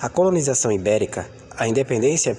a 0.00 0.08
colonização 0.08 0.70
ibérica, 0.70 1.28
a 1.56 1.66
independência 1.66 2.38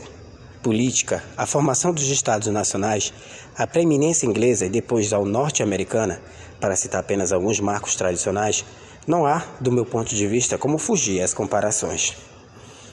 política, 0.64 1.22
a 1.36 1.46
formação 1.46 1.92
dos 1.94 2.08
Estados 2.08 2.48
nacionais, 2.48 3.12
a 3.58 3.68
preeminência 3.68 4.26
inglesa 4.26 4.66
e 4.66 4.70
depois 4.70 5.12
ao 5.12 5.26
norte-americana, 5.26 6.22
para 6.62 6.78
citar 6.78 7.02
apenas 7.02 7.34
alguns 7.34 7.60
marcos 7.60 7.98
tradicionais, 7.98 8.64
não 9.06 9.26
há, 9.26 9.46
do 9.60 9.70
meu 9.70 9.86
ponto 9.86 10.16
de 10.16 10.28
vista, 10.28 10.58
como 10.58 10.78
fugir 10.78 11.22
às 11.22 11.34
comparações. 11.34 12.16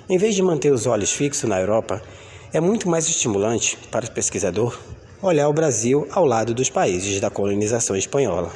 Em 0.08 0.18
vez 0.18 0.34
de 0.34 0.42
manter 0.42 0.72
os 0.72 0.86
olhos 0.86 1.12
fixos 1.12 1.48
na 1.48 1.60
Europa, 1.60 2.02
é 2.52 2.58
muito 2.58 2.88
mais 2.88 3.06
estimulante 3.06 3.78
para 3.92 4.06
o 4.06 4.10
pesquisador 4.10 4.76
olhar 5.22 5.48
o 5.48 5.52
Brasil 5.52 6.08
ao 6.10 6.26
lado 6.26 6.52
dos 6.52 6.68
países 6.68 7.20
da 7.20 7.30
colonização 7.30 7.94
espanhola. 7.94 8.52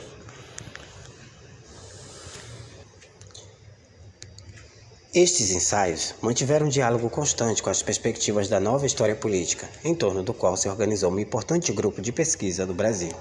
Estes 5.14 5.50
ensaios 5.50 6.14
mantiveram 6.20 6.66
um 6.66 6.68
diálogo 6.68 7.08
constante 7.08 7.62
com 7.62 7.70
as 7.70 7.82
perspectivas 7.82 8.48
da 8.48 8.60
nova 8.60 8.84
história 8.84 9.14
política, 9.14 9.66
em 9.82 9.94
torno 9.94 10.22
do 10.22 10.34
qual 10.34 10.56
se 10.56 10.68
organizou 10.68 11.10
um 11.10 11.18
importante 11.18 11.72
grupo 11.72 12.02
de 12.02 12.12
pesquisa 12.12 12.66
do 12.66 12.74
Brasil. 12.74 13.12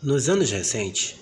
Nos 0.00 0.28
anos 0.28 0.50
recentes, 0.50 1.16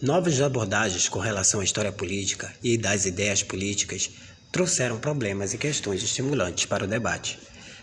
novas 0.00 0.40
abordagens 0.40 1.08
com 1.08 1.18
relação 1.18 1.60
à 1.60 1.64
história 1.64 1.90
política 1.90 2.54
e 2.62 2.76
das 2.76 3.06
ideias 3.06 3.42
políticas 3.42 4.10
trouxeram 4.52 4.98
problemas 4.98 5.52
e 5.54 5.58
questões 5.58 6.02
estimulantes 6.02 6.66
para 6.66 6.84
o 6.84 6.86
debate. 6.86 7.38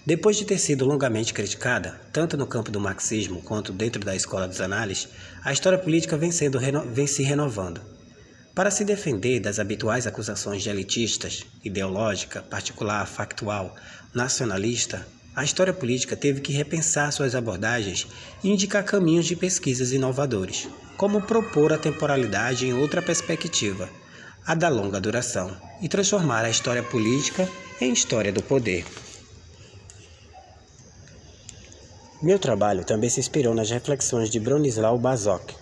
Depois 0.06 0.38
de 0.38 0.46
ter 0.46 0.58
sido 0.58 0.86
longamente 0.86 1.34
criticada, 1.34 2.00
tanto 2.12 2.36
no 2.36 2.46
campo 2.46 2.70
do 2.70 2.80
marxismo 2.80 3.42
quanto 3.42 3.72
dentro 3.72 4.04
da 4.04 4.16
escola 4.16 4.48
dos 4.48 4.62
análises, 4.62 5.08
a 5.44 5.54
história 5.54 5.78
política 5.78 6.18
vem, 6.18 6.32
sendo, 6.32 6.60
vem 6.92 7.08
se 7.08 7.24
renovando 7.24 7.94
para 8.56 8.70
se 8.70 8.86
defender 8.86 9.40
das 9.40 9.58
habituais 9.58 10.06
acusações 10.06 10.62
de 10.62 10.70
elitistas, 10.70 11.44
ideológica, 11.64 12.42
particular, 12.42 13.08
factual, 13.08 13.76
nacionalista, 14.14 15.08
a 15.36 15.44
história 15.44 15.74
política 15.74 16.16
teve 16.16 16.40
que 16.40 16.54
repensar 16.54 17.12
suas 17.12 17.34
abordagens 17.34 18.08
e 18.44 18.52
indicar 18.52 18.84
caminhos 18.84 19.26
de 19.26 19.36
pesquisas 19.36 19.92
inovadores, 19.92 20.70
como 20.96 21.24
propor 21.24 21.74
a 21.74 21.78
temporalidade 21.80 22.68
em 22.68 22.74
outra 22.74 23.02
perspectiva, 23.02 23.90
a 24.46 24.54
da 24.54 24.70
longa 24.70 25.02
duração, 25.02 25.58
e 25.82 25.90
transformar 25.90 26.46
a 26.46 26.50
história 26.52 26.84
política 26.84 27.50
em 27.82 27.92
história 27.92 28.32
do 28.32 28.44
poder. 28.44 28.86
Meu 32.24 32.40
trabalho 32.40 32.86
também 32.86 33.10
se 33.10 33.20
inspirou 33.20 33.54
nas 33.54 33.70
reflexões 33.70 34.30
de 34.30 34.40
Bronislaw 34.40 34.98
Bazok, 34.98 35.54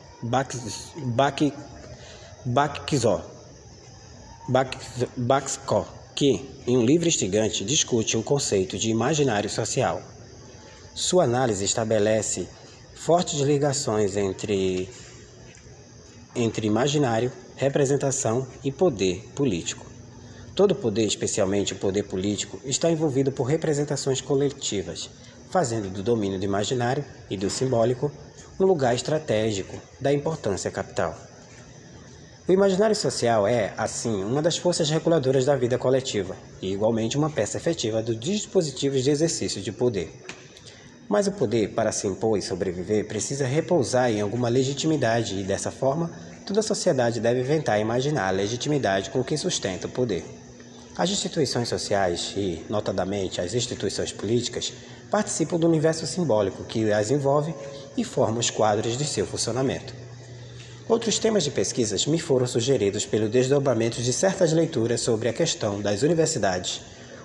Baxco, 5.17 5.87
que, 6.13 6.47
em 6.67 6.77
um 6.77 6.85
livro 6.85 7.07
instigante, 7.07 7.65
discute 7.65 8.15
o 8.15 8.21
conceito 8.21 8.77
de 8.77 8.91
imaginário 8.91 9.49
social. 9.49 10.03
Sua 10.93 11.23
análise 11.23 11.65
estabelece 11.65 12.47
fortes 12.93 13.39
ligações 13.39 14.15
entre, 14.15 14.87
entre 16.35 16.67
imaginário, 16.67 17.31
representação 17.55 18.47
e 18.63 18.71
poder 18.71 19.27
político. 19.33 19.87
Todo 20.53 20.75
poder, 20.75 21.07
especialmente 21.07 21.73
o 21.73 21.77
poder 21.77 22.03
político, 22.03 22.61
está 22.63 22.91
envolvido 22.91 23.31
por 23.31 23.45
representações 23.45 24.21
coletivas, 24.21 25.09
fazendo 25.51 25.89
do 25.89 26.01
domínio 26.01 26.39
do 26.39 26.45
imaginário 26.45 27.03
e 27.29 27.35
do 27.35 27.49
simbólico 27.49 28.11
um 28.59 28.65
lugar 28.65 28.95
estratégico 28.95 29.75
da 29.99 30.13
importância 30.13 30.71
capital. 30.71 31.15
O 32.47 32.51
imaginário 32.51 32.95
social 32.95 33.47
é, 33.47 33.73
assim, 33.77 34.23
uma 34.23 34.41
das 34.41 34.57
forças 34.57 34.89
reguladoras 34.89 35.45
da 35.45 35.55
vida 35.55 35.77
coletiva 35.77 36.35
e, 36.61 36.73
igualmente, 36.73 37.17
uma 37.17 37.29
peça 37.29 37.57
efetiva 37.57 38.01
dos 38.01 38.19
dispositivos 38.19 39.03
de 39.03 39.11
exercício 39.11 39.61
de 39.61 39.71
poder. 39.71 40.11
Mas 41.07 41.27
o 41.27 41.31
poder, 41.31 41.73
para 41.73 41.91
se 41.91 42.07
impor 42.07 42.37
e 42.37 42.41
sobreviver, 42.41 43.07
precisa 43.07 43.45
repousar 43.45 44.09
em 44.09 44.21
alguma 44.21 44.49
legitimidade 44.49 45.39
e, 45.39 45.43
dessa 45.43 45.69
forma, 45.69 46.09
toda 46.45 46.61
a 46.61 46.63
sociedade 46.63 47.19
deve 47.19 47.41
inventar 47.41 47.77
e 47.77 47.81
imaginar 47.81 48.27
a 48.27 48.31
legitimidade 48.31 49.09
com 49.09 49.23
que 49.23 49.37
sustenta 49.37 49.87
o 49.87 49.91
poder. 49.91 50.40
As 50.97 51.09
instituições 51.09 51.69
sociais 51.69 52.33
e, 52.35 52.65
notadamente, 52.69 53.39
as 53.39 53.53
instituições 53.53 54.11
políticas 54.11 54.73
participam 55.09 55.57
do 55.57 55.67
universo 55.67 56.05
simbólico 56.05 56.65
que 56.65 56.91
as 56.91 57.11
envolve 57.11 57.55
e 57.95 58.03
forma 58.03 58.39
os 58.39 58.49
quadros 58.49 58.97
de 58.97 59.05
seu 59.05 59.25
funcionamento. 59.25 59.93
Outros 60.89 61.17
temas 61.17 61.45
de 61.45 61.51
pesquisas 61.51 62.05
me 62.05 62.19
foram 62.19 62.45
sugeridos 62.45 63.05
pelo 63.05 63.29
desdobramento 63.29 64.01
de 64.01 64.11
certas 64.11 64.51
leituras 64.51 64.99
sobre 64.99 65.29
a 65.29 65.33
questão 65.33 65.81
das 65.81 66.01
universidades, 66.01 66.81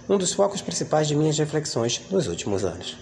um 0.08 0.16
dos 0.16 0.32
focos 0.32 0.62
principais 0.62 1.08
de 1.08 1.16
minhas 1.16 1.36
reflexões 1.36 2.00
nos 2.08 2.28
últimos 2.28 2.64
anos. 2.64 2.96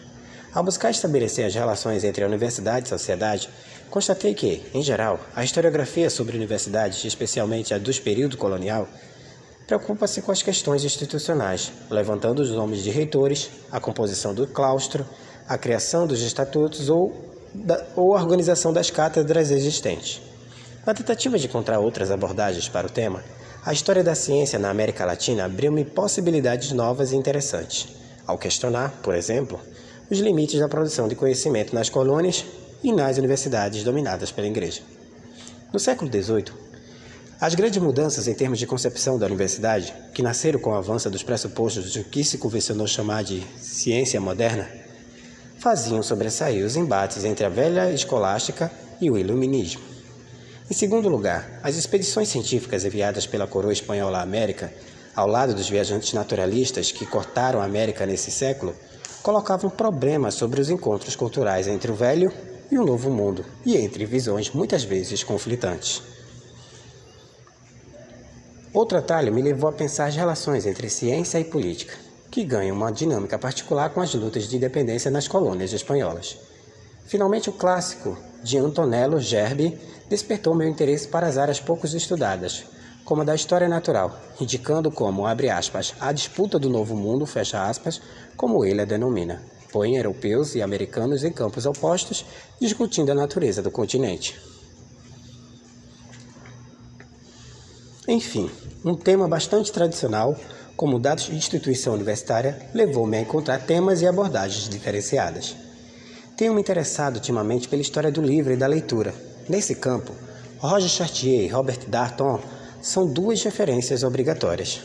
Ao 0.55 0.65
buscar 0.65 0.91
estabelecer 0.91 1.45
as 1.45 1.55
relações 1.55 2.05
entre 2.05 2.25
a 2.25 2.27
universidade 2.27 2.87
e 2.87 2.89
sociedade, 2.89 3.51
constatei 3.91 4.33
que, 4.33 4.65
em 4.73 4.83
geral, 4.83 5.21
a 5.37 5.45
historiografia 5.45 6.09
sobre 6.09 6.37
universidades, 6.37 7.05
especialmente 7.05 7.75
a 7.75 7.79
dos 7.79 7.99
período 7.99 8.39
colonial, 8.39 8.89
preocupa-se 9.67 10.21
com 10.23 10.31
as 10.31 10.43
questões 10.43 10.85
institucionais, 10.85 11.73
levantando 11.91 12.41
os 12.43 12.51
nomes 12.51 12.83
de 12.83 12.91
reitores, 12.91 13.51
a 13.71 13.81
composição 13.81 14.35
do 14.35 14.47
claustro, 14.47 15.07
a 15.49 15.57
criação 15.57 16.07
dos 16.07 16.23
estatutos 16.23 16.89
ou, 16.89 17.15
da, 17.55 17.85
ou 17.97 18.17
a 18.17 18.21
organização 18.21 18.73
das 18.73 18.91
cátedras 18.91 19.51
existentes. 19.51 20.21
Na 20.87 20.93
tentativa 20.93 21.39
de 21.39 21.47
encontrar 21.47 21.79
outras 21.79 22.11
abordagens 22.11 22.69
para 22.69 22.87
o 22.87 22.91
tema, 22.91 23.23
a 23.65 23.73
história 23.73 24.05
da 24.05 24.15
ciência 24.15 24.59
na 24.59 24.69
América 24.69 25.07
Latina 25.07 25.47
abriu-me 25.47 25.85
possibilidades 25.85 26.73
novas 26.73 27.13
e 27.13 27.17
interessantes, 27.17 27.89
ao 28.27 28.37
questionar, 28.37 28.91
por 29.03 29.15
exemplo, 29.15 29.59
os 30.11 30.19
limites 30.19 30.61
da 30.61 30.69
produção 30.69 31.09
de 31.09 31.15
conhecimento 31.15 31.75
nas 31.75 31.89
colônias 31.89 32.45
e 32.83 32.93
nas 32.93 33.17
universidades 33.17 33.83
dominadas 33.83 34.31
pela 34.31 34.47
Igreja. 34.47 34.83
No 35.73 35.81
século 35.81 36.11
XVIII, 36.11 36.53
as 37.41 37.55
grandes 37.55 37.83
mudanças 37.83 38.29
em 38.29 38.35
termos 38.35 38.59
de 38.59 38.67
concepção 38.67 39.19
da 39.19 39.27
universidade, 39.27 39.93
que 40.15 40.23
nasceram 40.23 40.61
com 40.61 40.71
o 40.71 40.75
avanço 40.75 41.11
dos 41.11 41.23
pressupostos 41.23 41.93
do 41.93 42.05
que 42.05 42.25
se 42.25 42.39
convencionou 42.39 42.87
chamar 42.87 43.25
de 43.25 43.43
ciência 43.59 44.21
moderna, 44.21 44.69
faziam 45.59 46.03
sobressair 46.03 46.65
os 46.65 46.77
embates 46.77 47.25
entre 47.25 47.45
a 47.45 47.49
velha 47.49 47.91
escolástica 47.93 48.71
e 49.01 49.11
o 49.11 49.19
iluminismo. 49.19 49.83
Em 50.71 50.75
segundo 50.75 51.09
lugar, 51.09 51.61
as 51.63 51.77
expedições 51.77 52.29
científicas 52.29 52.85
enviadas 52.85 53.27
pela 53.27 53.47
coroa 53.47 53.73
espanhola 53.73 54.19
à 54.19 54.23
América, 54.23 54.73
ao 55.15 55.27
lado 55.27 55.55
dos 55.55 55.69
viajantes 55.69 56.13
naturalistas 56.13 56.93
que 56.93 57.05
cortaram 57.05 57.61
a 57.61 57.65
América 57.65 58.07
nesse 58.07 58.31
século, 58.31 58.75
colocavam 59.23 59.71
problemas 59.71 60.35
sobre 60.35 60.61
os 60.61 60.71
encontros 60.71 61.17
culturais 61.17 61.67
entre 61.67 61.91
o 61.91 61.95
velho 61.95 62.33
e 62.71 62.79
o 62.79 62.85
novo 62.85 63.11
mundo, 63.11 63.45
e 63.65 63.77
entre 63.77 64.07
visões 64.07 64.51
muitas 64.53 64.85
vezes 64.85 65.23
conflitantes. 65.23 66.14
Outro 68.75 68.99
atalho 68.99 69.33
me 69.33 69.41
levou 69.41 69.71
a 69.71 69.73
pensar 69.73 70.07
as 70.07 70.17
relações 70.17 70.67
entre 70.67 70.91
ciência 70.91 71.39
e 71.39 71.45
política, 71.45 71.95
que 72.29 72.43
ganham 72.43 72.75
uma 72.75 72.91
dinâmica 72.91 73.39
particular 73.39 73.91
com 73.91 74.01
as 74.01 74.13
lutas 74.15 74.49
de 74.49 74.57
independência 74.57 75.13
nas 75.13 75.29
colônias 75.29 75.73
espanholas. 75.73 76.37
Finalmente, 77.07 77.49
o 77.49 77.53
clássico 77.53 78.19
de 78.43 78.59
Antonello 78.59 79.21
Gerbi 79.21 79.79
despertou 80.09 80.57
meu 80.57 80.69
interesse 80.69 81.07
para 81.07 81.29
as 81.29 81.39
áreas 81.39 81.61
pouco 81.61 81.87
estudadas, 81.87 82.65
como 83.05 83.23
a 83.23 83.25
da 83.25 83.37
história 83.37 83.69
natural, 83.69 84.19
indicando 84.41 84.91
como, 84.91 85.25
abre 85.25 85.49
aspas, 85.49 85.95
a 86.01 86.11
disputa 86.11 86.59
do 86.59 86.69
novo 86.69 86.97
mundo, 86.97 87.25
fecha 87.27 87.69
aspas, 87.69 88.03
como 88.37 88.65
ele 88.65 88.83
a 88.83 88.85
denomina, 88.85 89.41
põe 89.71 89.95
europeus 89.95 90.57
e 90.57 90.63
americanos 90.63 91.23
em 91.23 91.31
campos 91.31 91.65
opostos, 91.65 92.25
discutindo 92.61 93.13
a 93.13 93.15
natureza 93.15 93.63
do 93.63 93.71
continente. 93.71 94.37
Enfim, 98.07 98.51
um 98.85 98.95
tema 98.95 99.27
bastante 99.27 99.73
tradicional, 99.73 100.37
como 100.77 100.99
dados 100.99 101.25
de 101.25 101.37
instituição 101.37 101.95
universitária, 101.95 102.59
levou-me 102.75 103.17
a 103.17 103.21
encontrar 103.21 103.61
temas 103.61 104.03
e 104.03 104.07
abordagens 104.07 104.69
diferenciadas. 104.69 105.57
Tenho 106.37 106.55
me 106.55 106.61
interessado 106.61 107.17
ultimamente 107.17 107.69
pela 107.69 107.83
história 107.83 108.11
do 108.11 108.21
livro 108.21 108.53
e 108.53 108.57
da 108.57 108.67
leitura, 108.67 109.15
Nesse 109.49 109.75
campo, 109.75 110.15
Roger 110.59 110.89
Chartier 110.89 111.43
e 111.43 111.49
Robert 111.49 111.81
Darnton 111.87 112.41
são 112.81 113.07
duas 113.07 113.43
referências 113.43 114.03
obrigatórias. 114.03 114.81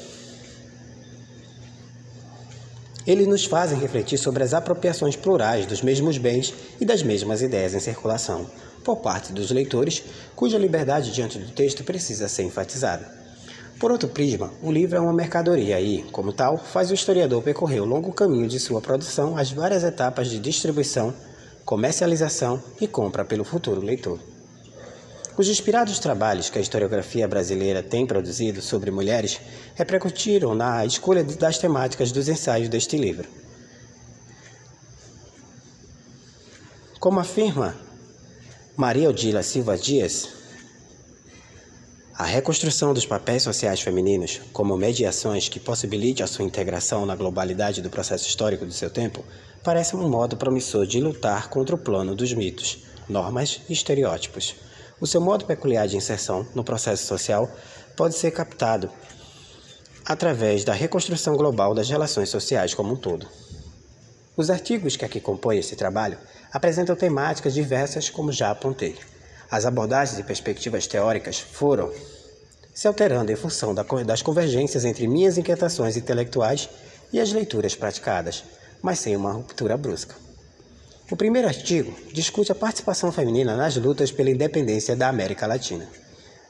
Eles 3.07 3.27
nos 3.27 3.45
fazem 3.45 3.79
refletir 3.79 4.17
sobre 4.17 4.43
as 4.43 4.53
apropriações 4.53 5.15
plurais 5.15 5.65
dos 5.65 5.81
mesmos 5.81 6.17
bens 6.17 6.53
e 6.79 6.85
das 6.85 7.01
mesmas 7.01 7.41
ideias 7.41 7.73
em 7.73 7.79
circulação, 7.79 8.45
por 8.83 8.97
parte 8.97 9.33
dos 9.33 9.51
leitores, 9.51 10.03
cuja 10.35 10.57
liberdade 10.57 11.11
diante 11.11 11.37
do 11.37 11.51
texto 11.51 11.83
precisa 11.83 12.27
ser 12.27 12.43
enfatizada. 12.43 13.19
Por 13.79 13.91
outro 13.91 14.09
prisma, 14.09 14.51
o 14.61 14.71
livro 14.71 14.97
é 14.97 14.99
uma 14.99 15.13
mercadoria 15.13 15.79
e, 15.79 16.03
como 16.11 16.33
tal, 16.33 16.57
faz 16.57 16.91
o 16.91 16.93
historiador 16.93 17.41
percorrer 17.41 17.79
o 17.79 17.85
longo 17.85 18.11
caminho 18.11 18.47
de 18.47 18.59
sua 18.59 18.81
produção 18.81 19.37
as 19.37 19.51
várias 19.51 19.85
etapas 19.85 20.29
de 20.29 20.37
distribuição, 20.37 21.13
comercialização 21.63 22.61
e 22.81 22.87
compra 22.87 23.23
pelo 23.23 23.45
futuro 23.45 23.79
leitor. 23.79 24.19
Os 25.37 25.47
inspirados 25.47 25.97
trabalhos 25.99 26.49
que 26.49 26.57
a 26.57 26.61
historiografia 26.61 27.25
brasileira 27.25 27.81
tem 27.81 28.05
produzido 28.05 28.61
sobre 28.61 28.91
mulheres 28.91 29.39
repercutiram 29.75 30.53
na 30.53 30.85
escolha 30.85 31.23
das 31.23 31.57
temáticas 31.57 32.11
dos 32.11 32.27
ensaios 32.27 32.67
deste 32.67 32.97
livro. 32.97 33.25
Como 36.99 37.21
afirma 37.21 37.73
Maria 38.79 39.09
Odila 39.09 39.43
Silva 39.43 39.77
Dias, 39.77 40.29
A 42.13 42.23
reconstrução 42.23 42.93
dos 42.93 43.05
papéis 43.05 43.43
sociais 43.43 43.81
femininos, 43.81 44.39
como 44.53 44.77
mediações 44.77 45.49
que 45.49 45.59
possibilite 45.59 46.23
a 46.23 46.27
sua 46.27 46.45
integração 46.45 47.05
na 47.05 47.13
globalidade 47.13 47.81
do 47.81 47.89
processo 47.89 48.25
histórico 48.25 48.65
do 48.65 48.71
seu 48.71 48.89
tempo, 48.89 49.21
parece 49.65 49.97
um 49.97 50.07
modo 50.07 50.37
promissor 50.37 50.85
de 50.87 51.01
lutar 51.01 51.49
contra 51.49 51.75
o 51.75 51.77
plano 51.77 52.15
dos 52.15 52.31
mitos, 52.31 52.85
normas 53.09 53.59
e 53.67 53.73
estereótipos. 53.73 54.55
O 55.01 55.05
seu 55.05 55.19
modo 55.19 55.43
peculiar 55.43 55.85
de 55.85 55.97
inserção 55.97 56.47
no 56.55 56.63
processo 56.63 57.05
social 57.05 57.51
pode 57.97 58.15
ser 58.15 58.31
captado 58.31 58.89
através 60.05 60.63
da 60.63 60.71
reconstrução 60.71 61.35
global 61.35 61.75
das 61.75 61.89
relações 61.89 62.29
sociais 62.29 62.73
como 62.73 62.93
um 62.93 62.95
todo. 62.95 63.27
Os 64.37 64.49
artigos 64.49 64.95
que 64.95 65.03
aqui 65.03 65.19
compõem 65.19 65.59
esse 65.59 65.75
trabalho 65.75 66.17
apresentam 66.51 66.95
temáticas 66.95 67.53
diversas, 67.53 68.09
como 68.09 68.31
já 68.31 68.51
apontei. 68.51 68.97
As 69.49 69.65
abordagens 69.65 70.19
e 70.19 70.23
perspectivas 70.23 70.87
teóricas 70.87 71.39
foram 71.39 71.91
se 72.73 72.87
alterando 72.87 73.31
em 73.31 73.35
função 73.35 73.75
das 74.05 74.21
convergências 74.21 74.85
entre 74.85 75.07
minhas 75.07 75.37
inquietações 75.37 75.97
intelectuais 75.97 76.69
e 77.11 77.19
as 77.19 77.31
leituras 77.31 77.75
praticadas, 77.75 78.43
mas 78.81 78.99
sem 78.99 79.15
uma 79.15 79.33
ruptura 79.33 79.75
brusca. 79.75 80.15
O 81.11 81.17
primeiro 81.17 81.47
artigo 81.47 81.93
discute 82.13 82.51
a 82.51 82.55
participação 82.55 83.11
feminina 83.11 83.57
nas 83.57 83.75
lutas 83.75 84.11
pela 84.11 84.29
independência 84.29 84.95
da 84.95 85.09
América 85.09 85.47
Latina. 85.47 85.87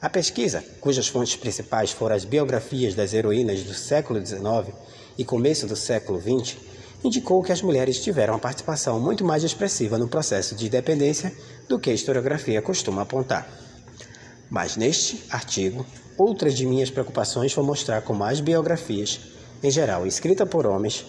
A 0.02 0.08
pesquisa, 0.08 0.62
cujas 0.80 1.08
fontes 1.08 1.36
principais 1.36 1.90
foram 1.90 2.14
as 2.14 2.24
biografias 2.24 2.94
das 2.94 3.12
heroínas 3.12 3.62
do 3.62 3.74
século 3.74 4.24
XIX 4.24 4.74
e 5.18 5.24
começo 5.24 5.66
do 5.66 5.76
século 5.76 6.20
XX, 6.20 6.56
indicou 7.02 7.42
que 7.42 7.52
as 7.52 7.62
mulheres 7.62 8.00
tiveram 8.00 8.34
uma 8.34 8.40
participação 8.40 9.00
muito 9.00 9.24
mais 9.24 9.42
expressiva 9.42 9.98
no 9.98 10.08
processo 10.08 10.54
de 10.54 10.66
independência 10.66 11.32
do 11.68 11.78
que 11.78 11.90
a 11.90 11.94
historiografia 11.94 12.60
costuma 12.60 13.02
apontar. 13.02 13.48
Mas 14.50 14.76
neste 14.76 15.24
artigo, 15.30 15.86
outra 16.18 16.50
de 16.50 16.66
minhas 16.66 16.90
preocupações 16.90 17.52
foi 17.52 17.64
mostrar 17.64 18.02
como 18.02 18.24
as 18.24 18.40
biografias, 18.40 19.20
em 19.62 19.70
geral 19.70 20.06
escritas 20.06 20.48
por 20.48 20.66
homens, 20.66 21.06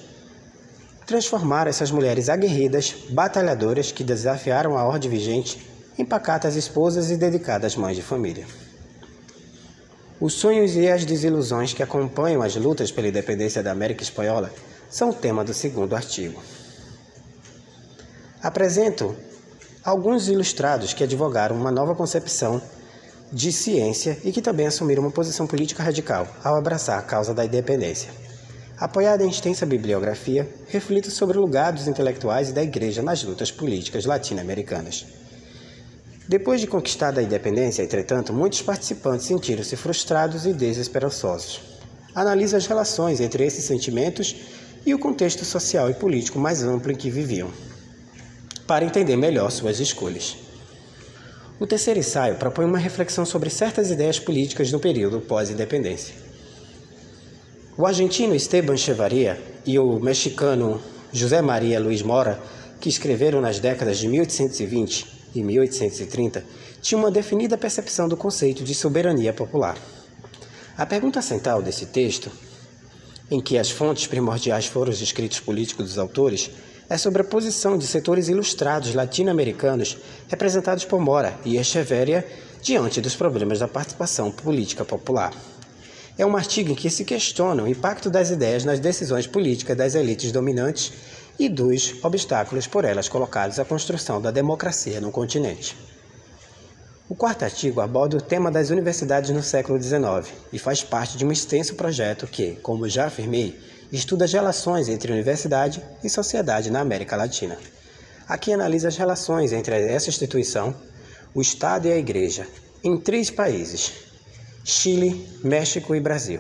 transformaram 1.06 1.70
essas 1.70 1.92
mulheres 1.92 2.30
aguerridas, 2.30 2.96
batalhadoras 3.10 3.92
que 3.92 4.04
desafiaram 4.04 4.78
a 4.78 4.86
ordem 4.86 5.10
vigente 5.10 5.68
em 5.98 6.06
pacatas 6.06 6.56
esposas 6.56 7.12
e 7.12 7.18
dedicadas 7.18 7.76
mães 7.76 7.98
de 7.98 8.02
família. 8.02 8.46
Os 10.22 10.34
sonhos 10.34 10.76
e 10.76 10.88
as 10.88 11.04
desilusões 11.04 11.74
que 11.74 11.84
acompanham 11.84 12.44
as 12.44 12.56
lutas 12.56 12.92
pela 12.92 13.08
independência 13.08 13.64
da 13.64 13.72
América 13.72 14.04
Espanhola 14.04 14.54
são 14.92 15.14
tema 15.14 15.44
do 15.44 15.54
segundo 15.54 15.96
artigo. 15.96 16.44
Apresento 18.44 19.16
alguns 19.84 20.28
ilustrados 20.28 20.94
que 20.94 21.04
advogaram 21.04 21.56
uma 21.56 21.72
nova 21.72 21.96
concepção 21.96 22.62
de 23.32 23.52
ciência 23.52 24.18
e 24.24 24.32
que 24.32 24.42
também 24.42 24.68
assumiram 24.68 25.02
uma 25.02 25.12
posição 25.12 25.48
política 25.48 25.82
radical 25.82 26.28
ao 26.44 26.56
abraçar 26.56 27.00
a 27.00 27.02
causa 27.02 27.34
da 27.34 27.46
independência. 27.46 28.12
Apoiada 28.78 29.24
em 29.24 29.30
extensa 29.30 29.66
bibliografia, 29.66 30.50
reflito 30.68 31.10
sobre 31.10 31.38
o 31.38 31.42
lugar 31.42 31.72
dos 31.72 31.88
intelectuais 31.88 32.50
e 32.50 32.54
da 32.54 32.64
Igreja 32.64 33.02
nas 33.02 33.24
lutas 33.24 33.52
políticas 33.52 34.06
latino-americanas. 34.06 35.06
Depois 36.28 36.60
de 36.60 36.68
conquistada 36.68 37.22
a 37.22 37.24
independência, 37.24 37.84
entretanto, 37.84 38.34
muitos 38.34 38.62
participantes 38.62 39.28
sentiram-se 39.28 39.76
frustrados 39.76 40.46
e 40.46 40.54
desesperançosos. 40.54 41.62
Analisa 42.14 42.58
as 42.58 42.66
relações 42.66 43.22
entre 43.22 43.46
esses 43.46 43.64
sentimentos 43.66 44.36
e 44.86 44.94
o 44.94 45.00
contexto 45.00 45.46
social 45.46 45.90
e 45.90 45.94
político 45.94 46.40
mais 46.40 46.64
amplo 46.64 46.92
em 46.92 46.96
que 46.96 47.10
viviam, 47.10 47.52
para 48.66 48.86
entender 48.86 49.16
melhor 49.16 49.52
suas 49.52 49.80
escolhas. 49.80 50.38
O 51.60 51.68
terceiro 51.68 52.00
ensaio 52.00 52.36
propõe 52.36 52.66
uma 52.66 52.80
reflexão 52.80 53.24
sobre 53.24 53.50
certas 53.50 53.92
ideias 53.92 54.20
políticas 54.20 54.72
no 54.72 54.80
período 54.80 55.22
pós-independência. 55.22 56.16
O 57.78 57.86
argentino 57.86 58.34
Esteban 58.34 58.76
Chevaria 58.76 59.40
e 59.66 59.78
o 59.78 60.00
mexicano 60.00 60.82
José 61.14 61.42
Maria 61.42 61.80
Luiz 61.80 62.02
Mora, 62.02 62.42
que 62.80 62.90
escreveram 62.90 63.40
nas 63.42 63.60
décadas 63.60 64.00
de 64.00 64.08
1820 64.08 65.22
e 65.36 65.44
1830, 65.44 66.44
tinham 66.82 67.02
uma 67.02 67.12
definida 67.12 67.58
percepção 67.58 68.10
do 68.10 68.18
conceito 68.18 68.64
de 68.64 68.74
soberania 68.74 69.32
popular. 69.32 69.78
A 70.76 70.86
pergunta 70.86 71.22
central 71.22 71.62
desse 71.62 71.86
texto 71.86 72.32
em 73.32 73.40
que 73.40 73.58
as 73.58 73.72
fontes 73.72 74.06
primordiais 74.06 74.66
foram 74.66 74.92
os 74.92 75.02
escritos 75.02 75.40
políticos 75.40 75.86
dos 75.88 75.98
autores, 75.98 76.52
é 76.90 76.98
sobre 76.98 77.22
a 77.22 77.26
posição 77.26 77.78
de 77.78 77.88
setores 77.88 78.28
ilustrados 78.28 78.94
latino-americanos 78.94 79.98
representados 80.28 80.84
por 80.84 81.00
Mora 81.00 81.34
e 81.46 81.56
Echeverria 81.56 82.28
diante 82.62 83.00
dos 83.00 83.16
problemas 83.16 83.60
da 83.60 83.68
participação 83.70 84.30
política 84.30 84.84
popular. 84.84 85.34
É 86.18 86.26
um 86.26 86.36
artigo 86.36 86.72
em 86.72 86.76
que 86.76 86.90
se 86.90 87.06
questiona 87.06 87.64
o 87.64 87.68
impacto 87.68 88.10
das 88.10 88.30
ideias 88.30 88.66
nas 88.66 88.82
decisões 88.82 89.26
políticas 89.26 89.78
das 89.78 89.96
elites 89.96 90.34
dominantes 90.34 90.92
e 91.40 91.48
dos 91.48 91.96
obstáculos 92.04 92.68
por 92.68 92.84
elas 92.84 93.08
colocados 93.08 93.58
à 93.58 93.64
construção 93.64 94.22
da 94.22 94.30
democracia 94.30 95.00
no 95.00 95.10
continente. 95.10 95.78
O 97.12 97.14
quarto 97.14 97.44
artigo 97.44 97.82
aborda 97.82 98.16
o 98.16 98.22
tema 98.22 98.50
das 98.50 98.70
universidades 98.70 99.32
no 99.32 99.44
século 99.44 99.78
XIX 99.78 100.34
e 100.54 100.58
faz 100.58 100.82
parte 100.82 101.18
de 101.18 101.26
um 101.26 101.32
extenso 101.32 101.76
projeto 101.76 102.26
que, 102.26 102.56
como 102.64 102.88
já 102.88 103.08
afirmei, 103.08 103.60
estuda 103.92 104.24
as 104.24 104.32
relações 104.32 104.88
entre 104.88 105.12
universidade 105.12 105.84
e 106.02 106.10
sociedade 106.10 106.72
na 106.72 106.80
América 106.80 107.18
Latina. 107.18 107.58
Aqui 108.30 108.54
analisa 108.54 108.88
as 108.88 108.96
relações 108.96 109.52
entre 109.52 109.76
essa 109.76 110.08
instituição, 110.08 110.74
o 111.36 111.42
Estado 111.42 111.86
e 111.86 111.92
a 111.92 111.98
Igreja, 111.98 112.48
em 112.82 112.98
três 112.98 113.30
países: 113.30 113.92
Chile, 114.64 115.28
México 115.44 115.94
e 115.94 116.00
Brasil. 116.00 116.40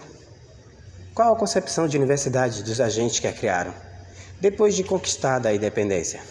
Qual 1.13 1.34
a 1.34 1.38
concepção 1.38 1.86
de 1.86 1.97
universidade 1.97 2.63
dos 2.63 2.79
agentes 2.79 3.19
que 3.19 3.27
a 3.27 3.34
criaram, 3.34 3.73
depois 4.39 4.73
de 4.73 4.86
conquistada 4.86 5.49
a 5.49 5.53
independência? 5.53 6.21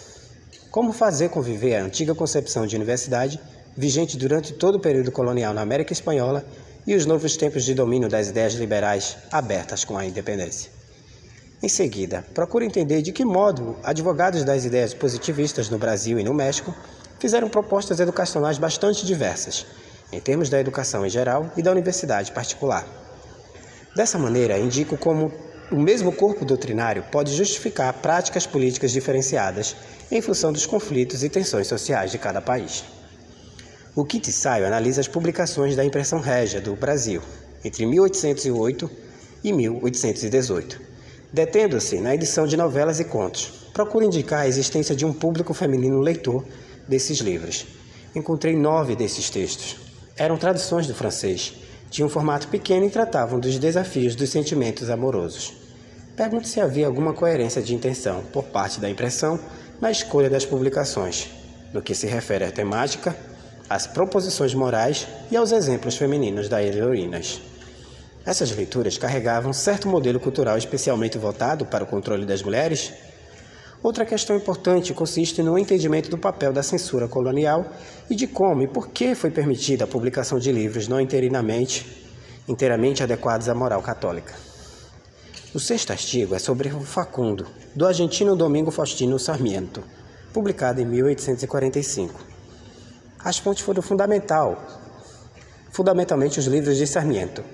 Como 0.71 0.95
fazer 0.95 1.29
conviver 1.29 1.77
a 1.77 1.85
antiga 1.85 2.15
concepção 2.15 2.67
de 2.67 2.75
universidade 2.75 3.39
vigente 3.77 4.17
durante 4.17 4.53
todo 4.53 4.77
o 4.77 4.81
período 4.81 5.13
colonial 5.13 5.55
na 5.55 5.61
América 5.61 5.93
Espanhola 5.93 6.45
e 6.87 6.95
os 6.95 7.07
novos 7.07 7.37
tempos 7.37 7.65
de 7.65 7.75
domínio 7.75 8.09
das 8.09 8.29
ideias 8.29 8.55
liberais 8.55 9.17
abertas 9.31 9.85
com 9.85 9.97
a 9.97 10.05
independência. 10.05 10.71
Em 11.63 11.69
seguida, 11.69 12.25
procure 12.33 12.65
entender 12.65 13.03
de 13.03 13.13
que 13.13 13.25
modo 13.25 13.77
advogados 13.83 14.45
das 14.45 14.65
ideias 14.65 14.95
positivistas 14.95 15.69
no 15.69 15.79
Brasil 15.79 16.19
e 16.19 16.25
no 16.25 16.33
México 16.33 16.75
fizeram 17.19 17.51
propostas 17.51 18.01
educacionais 18.01 18.57
bastante 18.57 19.05
diversas, 19.05 19.67
em 20.11 20.19
termos 20.21 20.49
da 20.49 20.59
educação 20.59 21.05
em 21.05 21.11
geral 21.11 21.53
e 21.57 21.63
da 21.63 21.71
universidade 21.71 22.33
particular. 22.33 22.87
Dessa 23.95 24.19
maneira, 24.19 24.59
indico 24.59 24.97
como 24.97 25.31
o 25.71 25.77
mesmo 25.77 26.13
corpo 26.13 26.45
doutrinário 26.45 27.05
pode 27.13 27.35
justificar 27.35 27.93
práticas 27.95 28.47
políticas 28.47 28.91
diferenciadas 28.91 29.77
em 30.11 30.21
função 30.21 30.53
dos 30.53 30.67
conflitos 30.67 31.23
e 31.23 31.29
tensões 31.29 31.67
sociais 31.67 32.11
de 32.11 32.19
cada 32.19 32.41
país. 32.41 32.85
O 33.95 34.05
quinto 34.05 34.31
ensaio 34.31 34.65
analisa 34.65 35.01
as 35.01 35.09
publicações 35.09 35.75
da 35.75 35.85
impressão 35.85 36.21
régia 36.21 36.61
do 36.61 36.77
Brasil 36.77 37.21
entre 37.65 37.85
1808 37.85 38.89
e 39.43 39.53
1818, 39.53 40.81
detendo-se 41.33 41.99
na 41.99 42.15
edição 42.15 42.47
de 42.47 42.57
novelas 42.57 43.01
e 43.01 43.05
contos. 43.05 43.69
Procuro 43.73 44.05
indicar 44.05 44.43
a 44.43 44.49
existência 44.49 44.95
de 44.95 45.05
um 45.05 45.13
público 45.13 45.53
feminino 45.53 45.99
leitor 45.99 46.45
desses 46.87 47.19
livros. 47.19 47.67
Encontrei 48.15 48.55
nove 48.55 48.95
desses 48.95 49.29
textos. 49.29 49.77
Eram 50.17 50.37
traduções 50.37 50.87
do 50.87 50.95
francês, 50.95 51.55
tinham 51.91 52.07
um 52.07 52.11
formato 52.11 52.47
pequeno 52.47 52.87
e 52.87 52.91
tratavam 52.91 53.41
dos 53.41 53.59
desafios 53.59 54.15
dos 54.15 54.31
sentimentos 54.31 54.89
amorosos. 54.89 55.53
Pergunto 56.15 56.47
se 56.47 56.61
havia 56.61 56.87
alguma 56.87 57.13
coerência 57.13 57.61
de 57.61 57.75
intenção 57.75 58.23
por 58.33 58.45
parte 58.45 58.79
da 58.79 58.89
impressão 58.89 59.41
na 59.81 59.91
escolha 59.91 60.31
das 60.31 60.45
publicações, 60.45 61.29
no 61.73 61.83
que 61.83 61.95
se 61.95 62.07
refere 62.07 62.45
à 62.45 62.53
temática, 62.53 63.17
às 63.71 63.87
proposições 63.87 64.53
morais 64.53 65.07
e 65.31 65.37
aos 65.37 65.53
exemplos 65.53 65.97
femininos 65.97 66.49
da 66.49 66.61
heroínas. 66.61 67.41
Essas 68.27 68.51
leituras 68.51 68.99
carregavam 68.99 69.53
certo 69.53 69.87
modelo 69.87 70.19
cultural 70.19 70.59
especialmente 70.59 71.17
voltado 71.17 71.65
para 71.65 71.85
o 71.85 71.87
controle 71.87 72.27
das 72.27 72.43
mulheres. 72.43 72.93
Outra 73.81 74.05
questão 74.05 74.37
importante 74.37 74.93
consiste 74.93 75.41
no 75.41 75.57
entendimento 75.57 76.11
do 76.11 76.19
papel 76.19 76.53
da 76.53 76.65
censura 76.65 77.07
colonial 77.07 77.65
e 78.11 78.17
de 78.17 78.27
como 78.27 78.63
e 78.63 78.67
por 78.67 78.89
que 78.89 79.15
foi 79.15 79.31
permitida 79.31 79.85
a 79.85 79.87
publicação 79.87 80.41
de 80.41 80.51
livros 80.51 80.89
não 80.89 81.01
inteiramente, 81.01 81.87
inteiramente 82.49 83.05
adequados 83.05 83.49
à 83.49 83.55
moral 83.55 83.81
católica. 83.81 84.35
O 85.55 85.61
sexto 85.61 85.93
artigo 85.93 86.35
é 86.35 86.41
sobre 86.41 86.71
o 86.71 86.81
Facundo, 86.81 87.47
do 87.75 87.87
argentino 87.87 88.35
Domingo 88.35 88.73
Faustino 88.73 89.19
Sarmiento, 89.19 89.83
publicado 90.33 90.81
em 90.81 90.85
1845. 90.85 92.30
As 93.23 93.39
fontes 93.39 93.63
foram 93.63 93.83
fundamental, 93.83 94.57
fundamentalmente 95.71 96.39
os 96.39 96.47
livros 96.47 96.77
de 96.77 96.87
Sarmiento, 96.87 97.45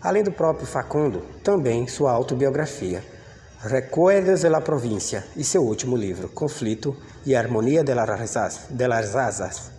além 0.00 0.22
do 0.22 0.32
próprio 0.32 0.66
Facundo, 0.66 1.20
também 1.44 1.86
sua 1.86 2.12
autobiografia, 2.12 3.04
Recuerdos 3.62 4.40
de 4.40 4.48
la 4.48 4.62
Província, 4.62 5.24
e 5.36 5.44
seu 5.44 5.62
último 5.62 5.94
livro, 5.94 6.30
Conflito 6.30 6.96
e 7.26 7.36
Harmonia 7.36 7.84
de 7.84 7.94
las 7.94 8.08
Razas, 8.08 8.60
de 8.70 8.88
las 8.88 9.12
Razas, 9.12 9.70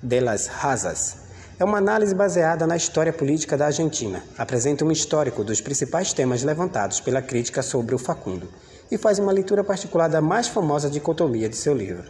de 0.00 0.20
las 0.20 0.46
Razas 0.46 1.26
é 1.58 1.64
uma 1.64 1.78
análise 1.78 2.14
baseada 2.14 2.66
na 2.66 2.76
história 2.76 3.14
política 3.14 3.56
da 3.56 3.66
Argentina. 3.66 4.22
Apresenta 4.36 4.84
um 4.84 4.92
histórico 4.92 5.42
dos 5.42 5.58
principais 5.58 6.12
temas 6.12 6.42
levantados 6.42 7.00
pela 7.00 7.22
crítica 7.22 7.62
sobre 7.62 7.94
o 7.94 7.98
Facundo 7.98 8.46
e 8.90 8.98
faz 8.98 9.18
uma 9.18 9.32
leitura 9.32 9.64
particular 9.64 10.08
da 10.10 10.20
mais 10.20 10.48
famosa 10.48 10.90
dicotomia 10.90 11.48
de 11.48 11.56
seu 11.56 11.74
livro, 11.74 12.04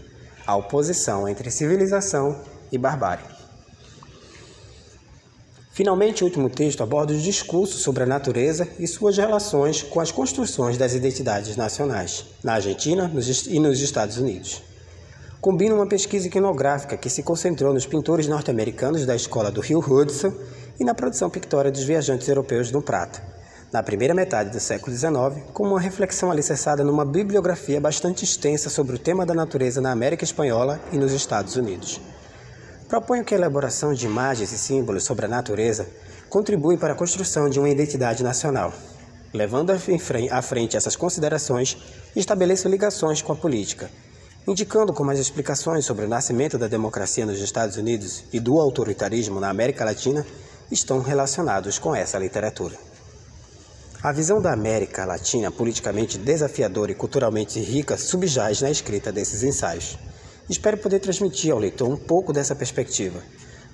a 0.44 0.56
oposição 0.56 1.28
entre 1.28 1.48
civilização 1.52 2.55
e 2.70 2.78
barbárie. 2.78 3.36
Finalmente, 5.76 6.24
o 6.24 6.26
último 6.26 6.48
texto 6.48 6.82
aborda 6.82 7.12
os 7.12 7.22
discursos 7.22 7.82
sobre 7.82 8.02
a 8.02 8.06
natureza 8.06 8.66
e 8.78 8.86
suas 8.86 9.18
relações 9.18 9.82
com 9.82 10.00
as 10.00 10.10
construções 10.10 10.78
das 10.78 10.94
identidades 10.94 11.54
nacionais, 11.54 12.24
na 12.42 12.54
Argentina 12.54 13.12
e 13.48 13.60
nos 13.60 13.80
Estados 13.80 14.16
Unidos. 14.16 14.62
Combina 15.38 15.74
uma 15.74 15.86
pesquisa 15.86 16.28
iconográfica 16.28 16.96
que 16.96 17.10
se 17.10 17.22
concentrou 17.22 17.74
nos 17.74 17.84
pintores 17.84 18.26
norte-americanos 18.26 19.04
da 19.04 19.14
escola 19.14 19.50
do 19.50 19.60
Rio 19.60 19.80
Hudson 19.80 20.32
e 20.80 20.82
na 20.82 20.94
produção 20.94 21.28
pictórica 21.28 21.72
dos 21.72 21.84
viajantes 21.84 22.26
europeus 22.26 22.70
no 22.70 22.80
Prata, 22.80 23.22
na 23.70 23.82
primeira 23.82 24.14
metade 24.14 24.48
do 24.48 24.58
século 24.58 24.96
XIX, 24.96 25.44
como 25.52 25.72
uma 25.72 25.80
reflexão 25.80 26.30
alicerçada 26.30 26.82
numa 26.82 27.04
bibliografia 27.04 27.78
bastante 27.78 28.24
extensa 28.24 28.70
sobre 28.70 28.96
o 28.96 28.98
tema 28.98 29.26
da 29.26 29.34
natureza 29.34 29.78
na 29.78 29.92
América 29.92 30.24
Espanhola 30.24 30.80
e 30.90 30.96
nos 30.96 31.12
Estados 31.12 31.54
Unidos. 31.54 32.00
Proponho 32.88 33.24
que 33.24 33.34
a 33.34 33.38
elaboração 33.38 33.92
de 33.92 34.06
imagens 34.06 34.52
e 34.52 34.58
símbolos 34.58 35.02
sobre 35.02 35.26
a 35.26 35.28
natureza 35.28 35.88
contribui 36.28 36.78
para 36.78 36.92
a 36.92 36.96
construção 36.96 37.50
de 37.50 37.58
uma 37.58 37.68
identidade 37.68 38.22
nacional. 38.22 38.72
Levando 39.34 39.72
à 40.30 40.42
frente 40.42 40.76
essas 40.76 40.94
considerações, 40.94 41.76
estabeleço 42.14 42.68
ligações 42.68 43.20
com 43.20 43.32
a 43.32 43.36
política, 43.36 43.90
indicando 44.46 44.92
como 44.92 45.10
as 45.10 45.18
explicações 45.18 45.84
sobre 45.84 46.04
o 46.04 46.08
nascimento 46.08 46.56
da 46.56 46.68
democracia 46.68 47.26
nos 47.26 47.40
Estados 47.40 47.76
Unidos 47.76 48.22
e 48.32 48.38
do 48.38 48.60
autoritarismo 48.60 49.40
na 49.40 49.50
América 49.50 49.84
Latina 49.84 50.24
estão 50.70 51.00
relacionados 51.00 51.80
com 51.80 51.94
essa 51.94 52.18
literatura. 52.18 52.76
A 54.00 54.12
visão 54.12 54.40
da 54.40 54.52
América 54.52 55.04
Latina 55.04 55.50
politicamente 55.50 56.18
desafiadora 56.18 56.92
e 56.92 56.94
culturalmente 56.94 57.58
rica 57.58 57.98
subjaz 57.98 58.60
na 58.60 58.70
escrita 58.70 59.10
desses 59.10 59.42
ensaios. 59.42 59.98
Espero 60.48 60.78
poder 60.78 61.00
transmitir 61.00 61.52
ao 61.52 61.58
leitor 61.58 61.88
um 61.88 61.96
pouco 61.96 62.32
dessa 62.32 62.54
perspectiva, 62.54 63.20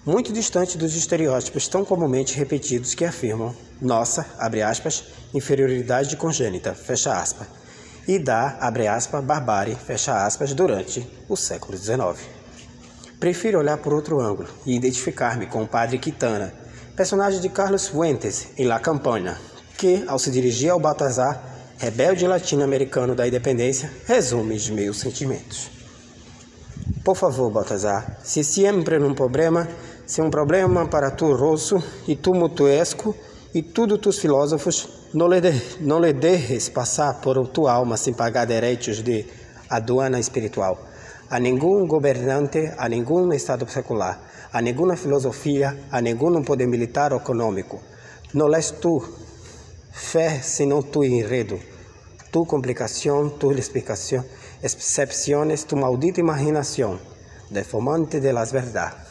muito 0.06 0.32
distante 0.32 0.78
dos 0.78 0.96
estereótipos 0.96 1.68
tão 1.68 1.84
comumente 1.84 2.36
repetidos 2.36 2.94
que 2.94 3.04
afirmam 3.04 3.54
nossa, 3.80 4.26
abre 4.38 4.62
aspas, 4.62 5.04
inferioridade 5.34 6.16
congênita, 6.16 6.74
fecha 6.74 7.12
aspas, 7.12 7.46
e 8.08 8.18
da, 8.18 8.56
abre 8.58 8.88
aspas, 8.88 9.22
barbárie, 9.22 9.76
fecha 9.76 10.24
aspas, 10.24 10.54
durante 10.54 11.06
o 11.28 11.36
século 11.36 11.76
XIX. 11.76 12.26
Prefiro 13.20 13.58
olhar 13.58 13.76
por 13.76 13.92
outro 13.92 14.20
ângulo 14.20 14.48
e 14.64 14.74
identificar-me 14.74 15.46
com 15.46 15.62
o 15.62 15.68
padre 15.68 15.98
Quitana, 15.98 16.54
personagem 16.96 17.40
de 17.40 17.48
Carlos 17.50 17.86
Fuentes 17.86 18.48
em 18.56 18.64
La 18.64 18.80
Campana, 18.80 19.38
que, 19.76 20.04
ao 20.08 20.18
se 20.18 20.30
dirigir 20.30 20.70
ao 20.70 20.80
Baltazar, 20.80 21.40
rebelde 21.78 22.26
latino-americano 22.26 23.14
da 23.14 23.28
independência, 23.28 23.92
resume 24.06 24.54
os 24.54 24.70
meus 24.70 24.98
sentimentos. 24.98 25.81
Por 27.04 27.16
favor, 27.16 27.50
Baltazar, 27.50 28.18
se 28.22 28.44
sempre 28.44 28.96
um 28.96 29.12
problema, 29.12 29.68
se 30.06 30.22
um 30.22 30.30
problema 30.30 30.86
para 30.86 31.10
tu 31.10 31.34
rosso 31.34 31.82
e 32.06 32.14
tu 32.14 32.32
mutuesco 32.32 33.12
e 33.52 33.60
tudo 33.60 33.98
tus 33.98 34.20
filósofos, 34.20 34.88
não 35.12 35.26
lhe, 35.26 35.40
de, 35.40 35.52
não 35.80 35.98
lhe 35.98 36.12
deixes 36.12 36.68
passar 36.68 37.20
por 37.20 37.44
tua 37.48 37.72
alma 37.72 37.96
sem 37.96 38.14
pagar 38.14 38.46
direitos 38.46 39.02
de 39.02 39.26
aduana 39.68 40.20
espiritual. 40.20 40.78
A 41.28 41.40
nenhum 41.40 41.88
governante, 41.88 42.72
a 42.78 42.88
nenhum 42.88 43.32
estado 43.32 43.68
secular, 43.68 44.20
a 44.52 44.62
nenhuma 44.62 44.94
filosofia, 44.94 45.76
a 45.90 46.00
nenhum 46.00 46.40
poder 46.44 46.68
militar 46.68 47.12
ou 47.12 47.18
econômico. 47.18 47.80
Não 48.32 48.46
lês 48.46 48.70
tu 48.70 49.02
fé, 49.90 50.40
senão 50.40 50.80
tu 50.80 51.02
enredo, 51.02 51.58
tu 52.30 52.44
complicação, 52.46 53.28
tu 53.28 53.50
explicação 53.50 54.24
excepciones 54.62 55.66
tu 55.66 55.76
maldita 55.76 56.20
imaginación, 56.20 57.00
deformante 57.50 58.20
de 58.20 58.32
las 58.32 58.52
verdades. 58.52 59.01